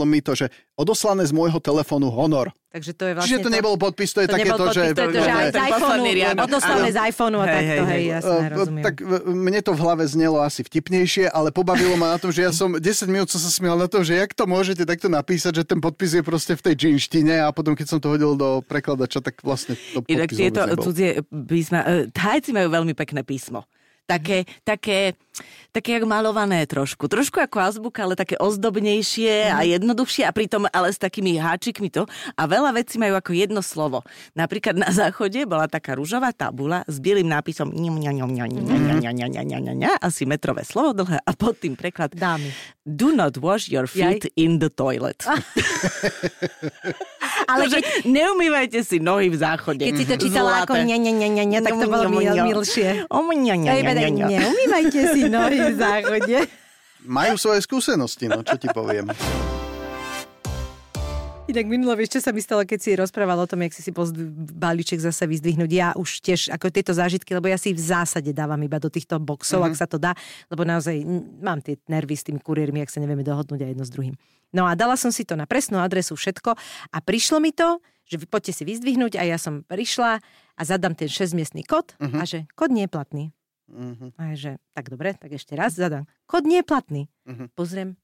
mi 0.05 0.19
to, 0.19 0.35
že 0.35 0.49
odoslané 0.77 1.25
z 1.27 1.33
môjho 1.33 1.61
telefónu 1.61 2.09
Honor. 2.09 2.49
Takže 2.71 2.91
to 2.95 3.03
je 3.03 3.13
vlastne 3.19 3.27
Čiže 3.27 3.39
to 3.43 3.51
nebol 3.51 3.75
podpis, 3.75 4.15
to 4.15 4.23
je 4.23 4.31
to 4.31 4.35
takéto, 4.39 4.55
nebol 4.55 4.71
že... 4.71 4.81
podpis, 4.81 4.95
to 4.95 5.03
je 5.03 5.11
to, 5.11 5.19
že 5.19 5.31
aj 5.35 5.47
z 5.51 5.57
iPhoneu, 5.59 6.13
odoslané 6.39 6.87
z 6.87 6.97
iPhoneu 7.03 7.39
a 7.43 7.45
Hej, 7.45 7.51
takto, 7.51 7.67
hej, 7.67 7.75
hej, 7.75 7.91
hej. 7.91 8.03
jasné, 8.15 8.45
rozumiem. 8.47 8.83
Tak 8.87 8.95
mne 9.27 9.59
to 9.59 9.71
v 9.75 9.79
hlave 9.83 10.03
znelo 10.07 10.37
asi 10.39 10.61
vtipnejšie, 10.63 11.25
ale 11.27 11.47
pobavilo 11.51 11.99
ma 11.99 12.15
na 12.15 12.17
tom, 12.23 12.31
že 12.31 12.47
ja 12.47 12.51
som 12.55 12.71
10 12.71 13.11
minút 13.11 13.27
som 13.27 13.43
sa 13.43 13.51
smial 13.51 13.75
na 13.75 13.91
to, 13.91 13.99
že 14.07 14.15
jak 14.15 14.31
to 14.31 14.47
môžete 14.47 14.87
takto 14.87 15.11
napísať, 15.11 15.51
že 15.51 15.63
ten 15.67 15.83
podpis 15.83 16.15
je 16.15 16.23
proste 16.23 16.55
v 16.55 16.61
tej 16.71 16.75
čínštine 16.87 17.43
a 17.43 17.51
potom 17.51 17.75
keď 17.75 17.87
som 17.91 17.99
to 17.99 18.07
hodil 18.07 18.39
do 18.39 18.63
prekladača, 18.63 19.19
tak 19.19 19.43
vlastne 19.43 19.75
to 19.91 19.99
Inak 20.07 20.31
podpis 20.31 20.39
tieto 20.39 20.61
cudzie 20.79 21.19
písma, 21.27 21.83
e, 21.83 22.07
Thajci 22.07 22.55
majú 22.55 22.71
veľmi 22.71 22.95
pekné 22.95 23.27
písmo. 23.27 23.67
Také, 24.11 24.43
také, 24.67 25.15
také 25.71 25.95
jak 25.95 26.03
malované 26.03 26.67
trošku. 26.67 27.07
Trošku 27.07 27.39
ako 27.39 27.57
azbuka, 27.63 28.03
ale 28.03 28.19
také 28.19 28.35
ozdobnejšie 28.35 29.55
a 29.55 29.63
mhm. 29.63 29.79
jednoduchšie 29.79 30.27
a 30.27 30.35
pritom 30.35 30.67
ale 30.67 30.91
s 30.91 30.99
takými 30.99 31.39
háčikmi 31.39 31.87
to. 31.87 32.03
A 32.35 32.43
veľa 32.43 32.75
vecí 32.75 32.99
majú 32.99 33.15
ako 33.15 33.31
jedno 33.31 33.63
slovo. 33.63 34.03
Napríklad 34.35 34.75
na 34.75 34.91
záchode 34.91 35.47
bola 35.47 35.71
taká 35.71 35.95
rúžová 35.95 36.35
tabula 36.35 36.83
s 36.91 36.99
bielým 36.99 37.31
nápisom 37.31 37.71
asi 40.01 40.27
metrové 40.27 40.67
slovo 40.67 40.91
dlhé 40.91 41.23
a 41.23 41.31
pod 41.31 41.55
tým 41.55 41.79
preklad 41.79 42.11
Dámy. 42.11 42.51
Do 42.83 43.15
not 43.15 43.39
wash 43.39 43.71
your 43.71 43.87
feet 43.87 44.27
Jaj. 44.27 44.35
in 44.35 44.59
the 44.59 44.67
toilet. 44.67 45.23
Ale 47.51 47.61
Takže 47.65 47.77
keď, 47.77 47.83
neumývajte 48.07 48.79
si 48.81 48.97
nohy 48.97 49.27
v 49.27 49.37
záchode. 49.37 49.81
keď 49.81 49.93
si 49.93 50.05
to 50.05 50.15
čítala 50.17 50.63
ako 50.63 50.73
ne, 50.77 50.95
ne, 50.95 51.11
ne, 51.11 51.27
ne, 51.27 51.43
ne, 51.45 51.59
tak 51.59 51.73
to 51.73 51.85
bolo 51.85 52.07
mil, 52.07 52.23
milšie. 52.23 53.03
Neumývajte 53.09 54.99
si 55.11 55.21
nohy 55.27 55.57
v 55.59 55.73
záchode. 55.75 56.37
Majú 57.01 57.33
svoje 57.35 57.59
skúsenosti, 57.61 58.25
no 58.25 58.39
čo 58.41 58.55
ti 58.55 58.69
poviem. 58.69 59.09
Inak 61.49 61.67
minulo, 61.67 61.91
vieš, 61.99 62.15
čo 62.15 62.21
sa 62.23 62.31
mi 62.31 62.39
stalo, 62.39 62.63
keď 62.63 62.79
si 62.79 62.95
rozprával 62.95 63.35
o 63.35 63.49
tom, 63.49 63.59
jak 63.59 63.75
si 63.75 63.83
si 63.83 63.91
poz 63.91 64.15
balíček 64.55 65.03
zase 65.03 65.27
vyzdvihnúť. 65.27 65.67
Ja 65.67 65.91
už 65.91 66.23
tiež 66.23 66.47
ako 66.47 66.71
tieto 66.71 66.95
zážitky, 66.95 67.35
lebo 67.35 67.51
ja 67.51 67.59
si 67.59 67.75
v 67.75 67.81
zásade 67.81 68.31
dávam 68.31 68.61
iba 68.61 68.79
do 68.79 68.87
týchto 68.87 69.19
boxov, 69.19 69.59
Mhm. 69.59 69.67
mm-hmm. 69.67 69.75
ak 69.75 69.81
sa 69.81 69.87
to 69.89 69.97
dá, 69.99 70.15
lebo 70.47 70.63
naozaj 70.63 70.95
mám 71.43 71.59
tie 71.59 71.75
nervy 71.91 72.15
s 72.15 72.23
tými 72.23 72.39
kuriérmi, 72.39 72.79
ak 72.79 72.93
sa 72.93 73.03
nevieme 73.03 73.25
dohodnúť 73.25 73.67
aj 73.67 73.69
jedno 73.73 73.83
s 73.83 73.91
druhým. 73.91 74.15
No 74.51 74.67
a 74.67 74.75
dala 74.75 74.95
som 74.95 75.09
si 75.09 75.23
to 75.23 75.35
na 75.35 75.47
presnú 75.47 75.79
adresu 75.79 76.13
všetko 76.13 76.51
a 76.91 76.97
prišlo 76.99 77.39
mi 77.39 77.51
to, 77.51 77.79
že 78.03 78.19
vy 78.19 78.27
poďte 78.27 78.51
si 78.51 78.63
vyzdvihnúť 78.67 79.15
a 79.15 79.23
ja 79.23 79.39
som 79.39 79.63
prišla 79.63 80.19
a 80.55 80.61
zadám 80.61 80.91
ten 80.91 81.07
6-miestný 81.07 81.63
kód 81.63 81.95
Mhm. 81.97 82.17
a 82.19 82.23
že 82.27 82.43
kód 82.53 82.69
nie 82.69 82.83
je 82.83 82.91
platný. 82.91 83.25
Mhm. 83.71 84.19
A 84.19 84.35
že 84.35 84.59
tak 84.75 84.91
dobre, 84.91 85.15
tak 85.15 85.31
ešte 85.31 85.55
raz 85.55 85.71
zadám. 85.73 86.03
Kód 86.27 86.43
nie 86.43 86.59
je 86.59 86.67
platný. 86.67 87.01
Mhm. 87.23 87.55
Pozriem, 87.55 87.95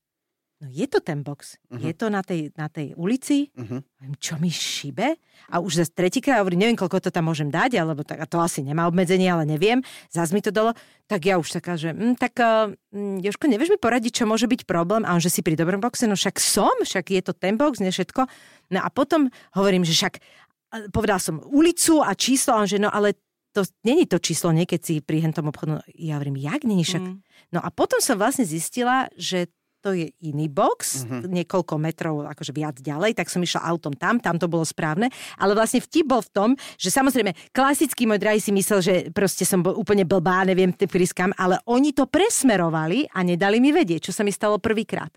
no 0.62 0.68
je 0.70 0.86
to 0.90 1.00
ten 1.00 1.22
box. 1.22 1.62
Mhm. 1.70 1.82
Je 1.86 1.94
to 1.94 2.08
na 2.10 2.22
tej, 2.26 2.50
na 2.58 2.68
tej 2.70 2.98
ulici. 2.98 3.54
Viem, 4.02 4.14
čo 4.18 4.38
mi 4.42 4.50
šibe? 4.50 5.18
A 5.54 5.62
už 5.62 5.84
zase 5.84 5.94
tretíkrát 5.94 6.42
hovorím, 6.42 6.68
neviem, 6.68 6.80
koľko 6.80 7.08
to 7.08 7.10
tam 7.14 7.30
môžem 7.30 7.48
dať, 7.48 7.78
alebo 7.78 8.02
tak, 8.02 8.22
to 8.26 8.42
asi 8.42 8.66
nemá 8.66 8.90
obmedzenie, 8.90 9.30
ale 9.30 9.46
neviem. 9.46 9.86
Zas 10.10 10.34
mi 10.34 10.42
to 10.42 10.50
dalo. 10.50 10.74
Tak 11.08 11.24
ja 11.24 11.40
už 11.40 11.62
taká, 11.62 11.80
že 11.80 11.94
hm, 11.94 12.20
tak 12.20 12.36
uh, 12.42 12.74
Jožko, 13.22 13.48
nevieš 13.48 13.72
mi 13.72 13.80
poradiť, 13.80 14.24
čo 14.24 14.26
môže 14.26 14.50
byť 14.50 14.68
problém? 14.68 15.08
A 15.08 15.16
on, 15.16 15.22
že 15.24 15.32
si 15.32 15.46
pri 15.46 15.56
dobrom 15.56 15.80
boxe, 15.80 16.10
no 16.10 16.18
však 16.18 16.36
som, 16.42 16.74
však 16.84 17.14
je 17.14 17.22
to 17.24 17.32
ten 17.32 17.56
box, 17.56 17.80
nie 17.80 17.94
všetko. 17.94 18.28
No 18.74 18.80
a 18.84 18.90
potom 18.92 19.32
hovorím, 19.56 19.88
že 19.88 19.96
však 19.96 20.20
a 20.68 20.92
povedal 20.92 21.16
som 21.16 21.40
ulicu 21.48 22.04
a 22.04 22.12
číslo, 22.12 22.52
a 22.52 22.60
on, 22.60 22.68
že 22.68 22.76
no 22.76 22.92
ale 22.92 23.16
to 23.56 23.64
není 23.88 24.06
to 24.06 24.20
číslo, 24.20 24.52
nie 24.52 24.68
keď 24.70 24.82
si 24.84 24.94
pri 25.00 25.24
hentom 25.24 25.50
obchodu. 25.50 25.82
Ja 25.96 26.20
hovorím, 26.20 26.38
jak 26.38 26.68
není 26.68 26.84
však? 26.84 27.02
Mm. 27.02 27.24
No 27.56 27.60
a 27.64 27.72
potom 27.72 27.98
som 28.04 28.20
vlastne 28.20 28.46
zistila, 28.46 29.08
že 29.16 29.50
to 29.88 29.96
je 29.96 30.12
iný 30.22 30.52
box, 30.52 30.80
Mhm. 31.00 31.08
mm-hmm. 31.08 31.32
niekoľko 31.34 31.74
metrov 31.78 32.16
akože 32.28 32.52
viac 32.52 32.76
ďalej, 32.78 33.16
tak 33.16 33.28
som 33.28 33.40
išla 33.40 33.64
autom 33.64 33.96
tam, 33.96 34.20
tam 34.20 34.36
to 34.36 34.46
bolo 34.46 34.64
správne, 34.64 35.08
ale 35.36 35.56
vlastne 35.56 35.80
vtip 35.80 36.04
bol 36.04 36.20
v 36.20 36.28
tom, 36.30 36.50
že 36.76 36.92
samozrejme 36.92 37.32
klasický 37.52 38.04
môj 38.04 38.20
drahý 38.20 38.40
si 38.40 38.52
myslel, 38.52 38.80
že 38.80 38.94
proste 39.10 39.44
som 39.44 39.62
bol 39.62 39.72
úplne 39.74 40.04
blbá, 40.04 40.44
neviem, 40.44 40.70
ty 40.70 40.84
prískam, 40.84 41.32
ale 41.34 41.56
oni 41.64 41.92
to 41.92 42.04
presmerovali 42.04 43.08
a 43.10 43.24
nedali 43.24 43.58
mi 43.58 43.72
vedieť, 43.72 44.04
čo 44.04 44.12
sa 44.12 44.22
mi 44.22 44.30
stalo 44.30 44.58
prvýkrát. 44.58 45.08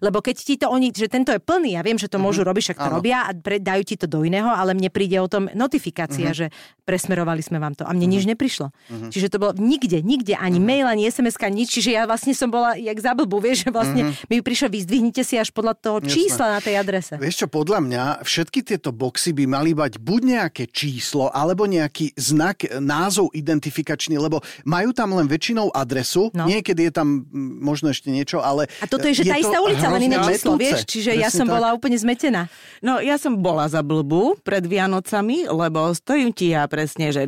Lebo 0.00 0.18
keď 0.18 0.36
ti 0.38 0.54
to 0.56 0.66
oni, 0.66 0.88
že 0.90 1.06
tento 1.06 1.28
je 1.28 1.38
plný, 1.38 1.74
ja 1.74 1.82
viem, 1.82 1.96
že 1.96 2.06
to 2.06 2.16
môžu 2.16 2.40
robiť, 2.40 2.62
však 2.64 2.78
to 2.78 2.82
Mhm. 2.82 2.88
Áno. 2.88 2.96
robia 2.96 3.18
a 3.20 3.34
pre, 3.34 3.58
dajú 3.58 3.82
ti 3.82 3.94
to 3.94 4.06
do 4.06 4.22
iného, 4.22 4.48
ale 4.48 4.72
mne 4.72 4.88
príde 4.88 5.18
o 5.18 5.26
tom 5.26 5.50
notifikácia, 5.52 6.30
Mhm. 6.30 6.34
že 6.34 6.46
presmerovali 6.82 7.42
sme 7.42 7.58
vám 7.58 7.74
to 7.74 7.82
a 7.82 7.90
mne 7.90 8.06
nič 8.08 8.24
neprišlo. 8.24 8.70
Čiže 9.10 9.28
to 9.28 9.36
bolo 9.36 9.52
nikde, 9.52 10.00
nikde, 10.00 10.32
ani 10.32 10.56
mail, 10.56 10.86
ani 10.86 11.04
SMS, 11.04 11.34
nič, 11.42 11.68
čiže 11.72 11.90
ja 11.92 12.06
vlastne 12.06 12.30
som 12.30 12.46
bola 12.46 12.72
jak 12.74 12.94
za 12.96 13.10
blbú, 13.12 13.38
vieš, 13.38 13.66
že 13.66 13.70
vlastne 13.70 14.05
mi 14.28 14.40
prišlo, 14.40 14.68
vyzdvihnite 14.68 15.22
si 15.22 15.36
až 15.36 15.50
podľa 15.50 15.74
toho 15.74 15.98
Jasné. 16.00 16.10
čísla 16.10 16.46
na 16.56 16.60
tej 16.60 16.74
adrese. 16.76 17.14
Vieš 17.16 17.44
čo, 17.44 17.46
podľa 17.46 17.78
mňa 17.82 18.02
všetky 18.22 18.60
tieto 18.62 18.90
boxy 18.90 19.32
by 19.32 19.44
mali 19.46 19.72
mať 19.72 19.98
buď 19.98 20.20
nejaké 20.26 20.64
číslo, 20.68 21.30
alebo 21.30 21.64
nejaký 21.64 22.12
znak, 22.14 22.66
e, 22.66 22.78
názov 22.78 23.30
identifikačný, 23.32 24.16
lebo 24.16 24.40
majú 24.64 24.90
tam 24.92 25.14
len 25.14 25.26
väčšinou 25.26 25.70
adresu, 25.72 26.28
No. 26.34 26.44
niekedy 26.44 26.88
je 26.88 26.92
tam 26.92 27.24
možno 27.60 27.90
ešte 27.90 28.10
niečo, 28.10 28.42
ale... 28.42 28.66
A 28.82 28.86
toto 28.86 29.06
je, 29.08 29.22
že 29.22 29.24
tá 29.24 29.38
to 29.38 29.48
istá 29.48 29.58
ulica, 29.62 29.86
len 29.88 30.02
iné 30.10 30.18
číslo, 30.20 30.58
vieš, 30.58 30.84
čiže 30.84 31.14
ja 31.14 31.28
Presne 31.28 31.38
som 31.38 31.46
tak. 31.46 31.54
bola 31.56 31.68
úplne 31.72 31.96
zmetená. 31.96 32.42
No, 32.82 32.98
ja 33.00 33.16
som 33.16 33.38
bola 33.38 33.66
za 33.70 33.80
blbú 33.80 34.36
pred 34.42 34.66
Vianocami, 34.66 35.48
lebo 35.48 35.90
stojím 35.92 36.30
ti 36.30 36.52
ja 36.52 36.66
presne, 36.68 37.10
že 37.14 37.24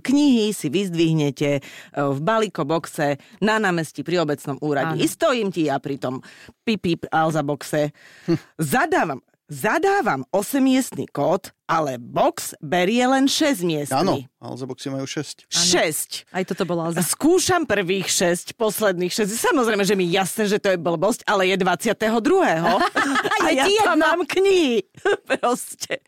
knihy 0.00 0.50
si 0.52 0.68
vyzdvihnete 0.68 1.50
e, 1.56 1.60
v 1.92 2.18
balíkoboxe 2.20 3.18
na 3.42 3.58
námestí 3.60 4.02
pri 4.02 4.22
obecnom 4.22 4.56
úrade. 4.62 4.96
Áno. 4.96 5.02
I 5.02 5.06
stojím 5.06 5.48
ti 5.50 5.65
ja 5.66 5.76
pri 5.82 5.98
tom 5.98 6.22
pipip 6.64 7.06
Alza 7.10 7.42
boxe. 7.42 7.90
Zadávam, 8.56 9.20
zadávam 9.50 10.22
8-miestný 10.30 11.10
kód, 11.10 11.50
ale 11.66 11.98
box 11.98 12.54
berie 12.62 13.02
len 13.06 13.26
6 13.26 13.66
miestný. 13.66 13.94
Áno, 13.94 14.22
Alza 14.38 14.70
boxy 14.70 14.94
majú 14.94 15.02
6. 15.02 15.50
6. 15.50 16.30
Aj 16.30 16.46
toto 16.46 16.62
bola 16.62 16.90
Alza. 16.90 17.02
Skúšam 17.02 17.66
prvých 17.66 18.06
6, 18.06 18.54
posledných 18.54 19.10
6. 19.10 19.26
Samozrejme, 19.26 19.82
že 19.82 19.98
mi 19.98 20.06
jasné, 20.06 20.46
že 20.46 20.62
to 20.62 20.70
je 20.70 20.78
blbosť, 20.78 21.26
ale 21.26 21.50
je 21.50 21.58
22. 21.58 21.98
a 23.42 23.46
ja 23.50 23.66
ti 23.66 23.74
tam 23.82 23.98
jedno. 23.98 24.06
mám 24.06 24.20
knihy. 24.22 24.86
Proste. 25.34 25.98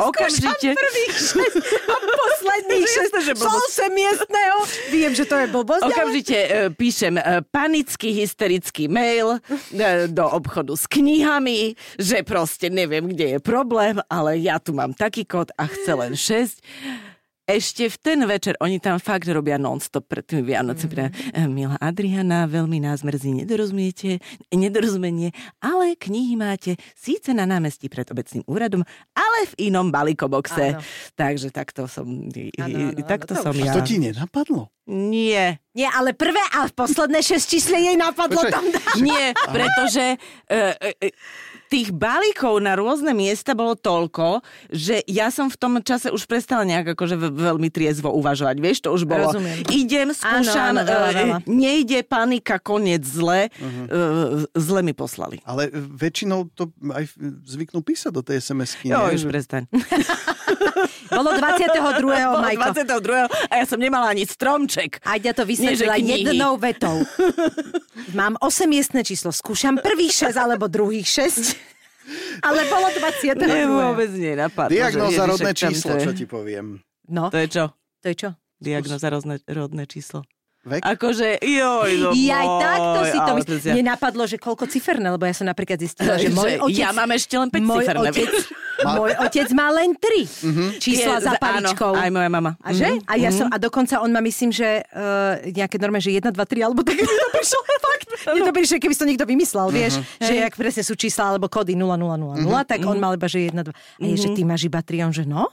Okamžite. 0.00 0.72
prvých 0.72 1.14
šesť 1.14 1.56
a 1.84 1.96
posledných 2.00 2.86
šesť, 2.96 3.12
Jasné, 3.12 3.20
že 3.20 3.34
blbosť. 3.36 3.92
8 3.92 3.92
miestného. 3.92 4.56
Viem, 4.88 5.12
že 5.12 5.24
to 5.28 5.36
je 5.36 5.46
blbosť, 5.52 5.82
ale... 5.84 5.92
Okamžite 5.92 6.36
e, 6.36 6.48
píšem 6.72 7.14
e, 7.20 7.22
panický, 7.52 8.08
hysterický 8.16 8.88
mail 8.88 9.36
e, 9.36 10.08
do 10.08 10.24
obchodu 10.24 10.72
s 10.72 10.88
knihami, 10.88 11.76
že 12.00 12.24
proste 12.24 12.72
neviem, 12.72 13.04
kde 13.12 13.36
je 13.36 13.38
problém, 13.42 14.00
ale 14.08 14.45
ja 14.46 14.62
tu 14.62 14.70
mám 14.72 14.94
taký 14.94 15.26
kód 15.26 15.50
a 15.58 15.66
chce 15.66 15.92
len 15.92 16.12
6. 16.14 16.62
Ešte 17.46 17.86
v 17.86 17.96
ten 18.02 18.18
večer, 18.26 18.58
oni 18.58 18.82
tam 18.82 18.98
fakt 18.98 19.30
robia 19.30 19.54
non-stop 19.54 20.10
pred 20.10 20.26
tými 20.26 20.50
Vianocemi. 20.50 21.14
Mm. 21.30 21.46
Milá 21.54 21.78
Adriana, 21.78 22.42
veľmi 22.50 22.82
nás 22.82 23.06
mrzí, 23.06 23.38
nedorozumiete, 23.38 24.18
nedorozumenie, 24.50 25.30
ale 25.62 25.94
knihy 25.94 26.34
máte 26.34 26.74
síce 26.98 27.30
na 27.30 27.46
námestí 27.46 27.86
pred 27.86 28.02
obecným 28.10 28.42
úradom, 28.50 28.82
ale 29.14 29.38
v 29.54 29.70
inom 29.70 29.94
balíkoboxe. 29.94 30.74
Áno. 30.74 30.82
Takže 31.14 31.54
takto 31.54 31.86
som, 31.86 32.26
Áno, 32.58 32.66
áno, 32.66 32.98
áno, 32.98 33.06
takto 33.06 33.38
to 33.38 33.46
som 33.46 33.54
už- 33.54 33.62
ja. 33.62 33.70
A 33.70 33.78
to 33.78 33.86
ti 33.86 34.02
nenapadlo? 34.02 34.66
Nie. 34.86 35.58
Nie, 35.74 35.90
ale 35.90 36.14
prvé 36.14 36.40
a 36.54 36.70
posledné 36.70 37.20
šesť 37.20 37.46
čísle 37.46 37.76
jej 37.76 37.96
napadlo 37.96 38.38
Počkaj. 38.38 38.52
tam 38.54 38.64
dať. 38.64 38.96
Nie, 38.96 39.34
pretože 39.46 40.16
e, 40.46 40.56
e, 41.02 41.10
tých 41.66 41.90
balíkov 41.90 42.62
na 42.62 42.72
rôzne 42.72 43.10
miesta 43.10 43.52
bolo 43.52 43.74
toľko, 43.74 44.40
že 44.70 45.02
ja 45.04 45.28
som 45.28 45.50
v 45.50 45.58
tom 45.58 45.76
čase 45.82 46.08
už 46.08 46.24
prestala 46.24 46.62
nejak 46.62 46.94
akože 46.94 47.18
ve- 47.18 47.28
veľmi 47.28 47.68
triezvo 47.68 48.14
uvažovať. 48.14 48.56
Vieš, 48.56 48.78
to 48.86 48.94
už 48.94 49.02
bolo. 49.04 49.34
Rozumiem. 49.34 49.66
Idem, 49.68 50.14
skúšam, 50.14 50.72
Áno, 50.72 50.80
áno, 50.80 50.88
veľa, 50.88 51.08
e, 51.08 51.16
veľa. 51.18 51.38
nejde 51.44 52.00
panika, 52.00 52.56
koniec 52.56 53.02
zle. 53.02 53.50
Uh-huh. 53.52 54.46
zle 54.54 54.80
mi 54.80 54.94
poslali. 54.94 55.42
Ale 55.42 55.66
väčšinou 55.74 56.46
to 56.54 56.70
aj 56.86 57.10
zvyknú 57.44 57.82
písať 57.82 58.14
do 58.14 58.22
tej 58.22 58.38
SMS-ky. 58.38 58.88
Jo, 58.88 59.10
už 59.10 59.18
Že- 59.18 59.28
prestaň. 59.28 59.62
Bolo 61.08 61.30
22. 61.32 62.00
Bolo 62.04 62.40
Majko. 62.40 62.70
22. 62.72 63.50
a 63.50 63.54
ja 63.54 63.64
som 63.64 63.76
nemala 63.76 64.10
ani 64.10 64.24
stromček. 64.24 64.75
A 65.02 65.16
ja 65.16 65.32
to 65.32 65.42
vysvetlila 65.42 65.96
jednou 65.96 66.54
vetou. 66.68 67.02
Mám 68.12 68.36
8 68.38 68.68
miestne 68.68 69.00
číslo. 69.00 69.32
Skúšam 69.32 69.80
prvých 69.80 70.30
6 70.30 70.36
alebo 70.36 70.68
druhých 70.68 71.08
6. 71.26 71.56
Ale 72.38 72.68
bolo 72.70 72.86
20. 72.86 73.34
Ne, 73.42 73.66
vôbec 73.66 74.10
nenapadlo. 74.14 74.70
Ježišek, 74.70 75.26
rodné 75.26 75.50
číslo, 75.52 75.92
čo 75.98 76.12
ti 76.14 76.22
poviem. 76.22 76.78
No, 77.08 77.34
To 77.34 77.38
je 77.38 77.48
čo? 77.50 77.64
to 77.98 78.06
je 78.12 78.16
čo? 78.16 78.30
Diagnóza 78.56 79.10
rodné, 79.10 79.42
rodné 79.44 79.84
číslo. 79.84 80.22
Vek? 80.66 80.82
Akože, 80.82 81.38
joj, 81.38 81.90
no 82.02 82.10
Ja 82.18 82.42
aj 82.42 82.48
takto 82.58 83.00
si 83.06 83.18
to 83.22 83.32
myslím. 83.38 83.72
Mne 83.78 83.84
napadlo, 83.94 84.26
že 84.26 84.34
koľko 84.34 84.66
ciferné, 84.66 85.14
lebo 85.14 85.22
ja 85.22 85.30
som 85.30 85.46
napríklad 85.46 85.78
zistila, 85.78 86.18
že 86.18 86.26
môj 86.34 86.58
otec... 86.58 86.82
Ja 86.82 86.90
mám 86.90 87.06
ešte 87.14 87.38
len 87.38 87.54
5 87.54 87.62
môj 87.62 87.86
ciferné. 87.86 88.10
otec, 88.10 88.34
môj 88.98 89.12
otec 89.22 89.48
má 89.54 89.70
len 89.70 89.94
3 89.94 90.82
čísla 90.82 91.22
za 91.22 91.38
paličkou. 91.38 91.94
Áno, 91.94 92.02
aj 92.02 92.10
moja 92.10 92.26
mama. 92.26 92.58
A 92.58 92.74
že? 92.74 92.98
A 93.06 93.14
ja 93.14 93.30
som, 93.30 93.46
a 93.46 93.56
dokonca 93.62 94.02
on 94.02 94.10
ma 94.10 94.18
myslím, 94.18 94.50
že 94.50 94.82
uh, 94.82 95.38
nejaké 95.46 95.78
norme, 95.78 96.02
že 96.02 96.10
1, 96.10 96.34
2, 96.34 96.34
3, 96.34 96.66
alebo 96.66 96.82
tak 96.82 96.98
mi 96.98 97.06
to 97.06 97.28
prišlo, 97.30 97.60
fakt. 97.86 98.06
Mne 98.34 98.42
to 98.50 98.54
prišlo, 98.58 98.74
keby 98.82 98.92
si 98.98 99.00
to 99.00 99.06
niekto 99.06 99.26
vymyslel, 99.30 99.70
vieš, 99.70 100.02
že 100.18 100.34
jak 100.34 100.50
presne 100.58 100.82
sú 100.82 100.98
čísla 100.98 101.30
alebo 101.30 101.46
kódy 101.46 101.78
0, 101.78 101.94
0, 101.94 102.10
0, 102.18 102.42
0, 102.42 102.42
tak 102.66 102.82
on 102.82 102.98
mal 102.98 103.14
iba, 103.14 103.30
že 103.30 103.54
1, 103.54 103.54
2. 103.54 103.70
A 103.70 104.02
je, 104.02 104.18
že 104.18 104.28
ty 104.34 104.42
máš 104.42 104.66
iba 104.66 104.82
3, 104.82 105.06
on 105.06 105.14
že 105.14 105.22
no? 105.22 105.46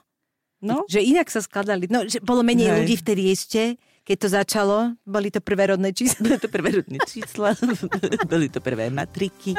No, 0.63 0.87
Že 0.87 1.03
inak 1.03 1.27
sa 1.27 1.43
skladali, 1.43 1.91
no, 1.91 2.07
že 2.07 2.23
bolo 2.23 2.39
menej 2.39 2.71
Hej. 2.71 2.75
ľudí 2.81 2.95
vtedy 2.95 3.23
ešte, 3.35 3.75
keď 4.03 4.17
to 4.19 4.27
začalo, 4.29 4.77
boli 5.01 5.31
to 5.31 5.39
prvé 5.39 5.71
rodné 5.71 5.91
čísla. 5.91 6.19
boli 6.21 6.35
to 6.37 6.47
prvé 6.47 6.69
rodné 6.75 6.97
čísla, 7.01 7.55
boli 8.31 8.47
to 8.47 8.59
prvé 8.59 8.91
matriky. 8.91 9.55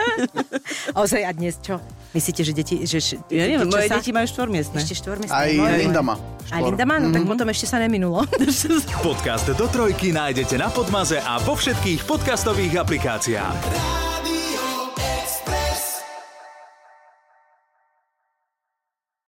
Ozaj, 0.95 1.23
a 1.25 1.33
dnes 1.33 1.57
čo? 1.59 1.81
Myslíte, 2.13 2.41
že 2.41 2.53
deti... 2.53 2.75
Že, 2.81 3.25
Ja 3.29 3.49
neviem, 3.49 3.67
moje 3.67 3.89
sa- 3.89 3.97
deti 3.99 4.13
majú 4.13 4.29
štvormiestne. 4.29 4.79
Ešte 4.79 5.01
štvormiestne. 5.01 5.33
Aj 5.35 5.49
moje- 5.51 5.81
Linda 5.81 6.01
má. 6.01 6.15
A 6.53 6.61
Linda 6.61 6.85
má, 6.85 7.01
no 7.01 7.09
tak 7.09 7.25
potom 7.25 7.49
ešte 7.49 7.65
sa 7.65 7.81
neminulo. 7.81 8.21
Podcast 9.01 9.49
do 9.49 9.67
trojky 9.67 10.13
nájdete 10.13 10.55
na 10.55 10.69
Podmaze 10.69 11.17
a 11.19 11.41
vo 11.41 11.57
všetkých 11.57 12.05
podcastových 12.05 12.79
aplikáciách. 12.79 14.14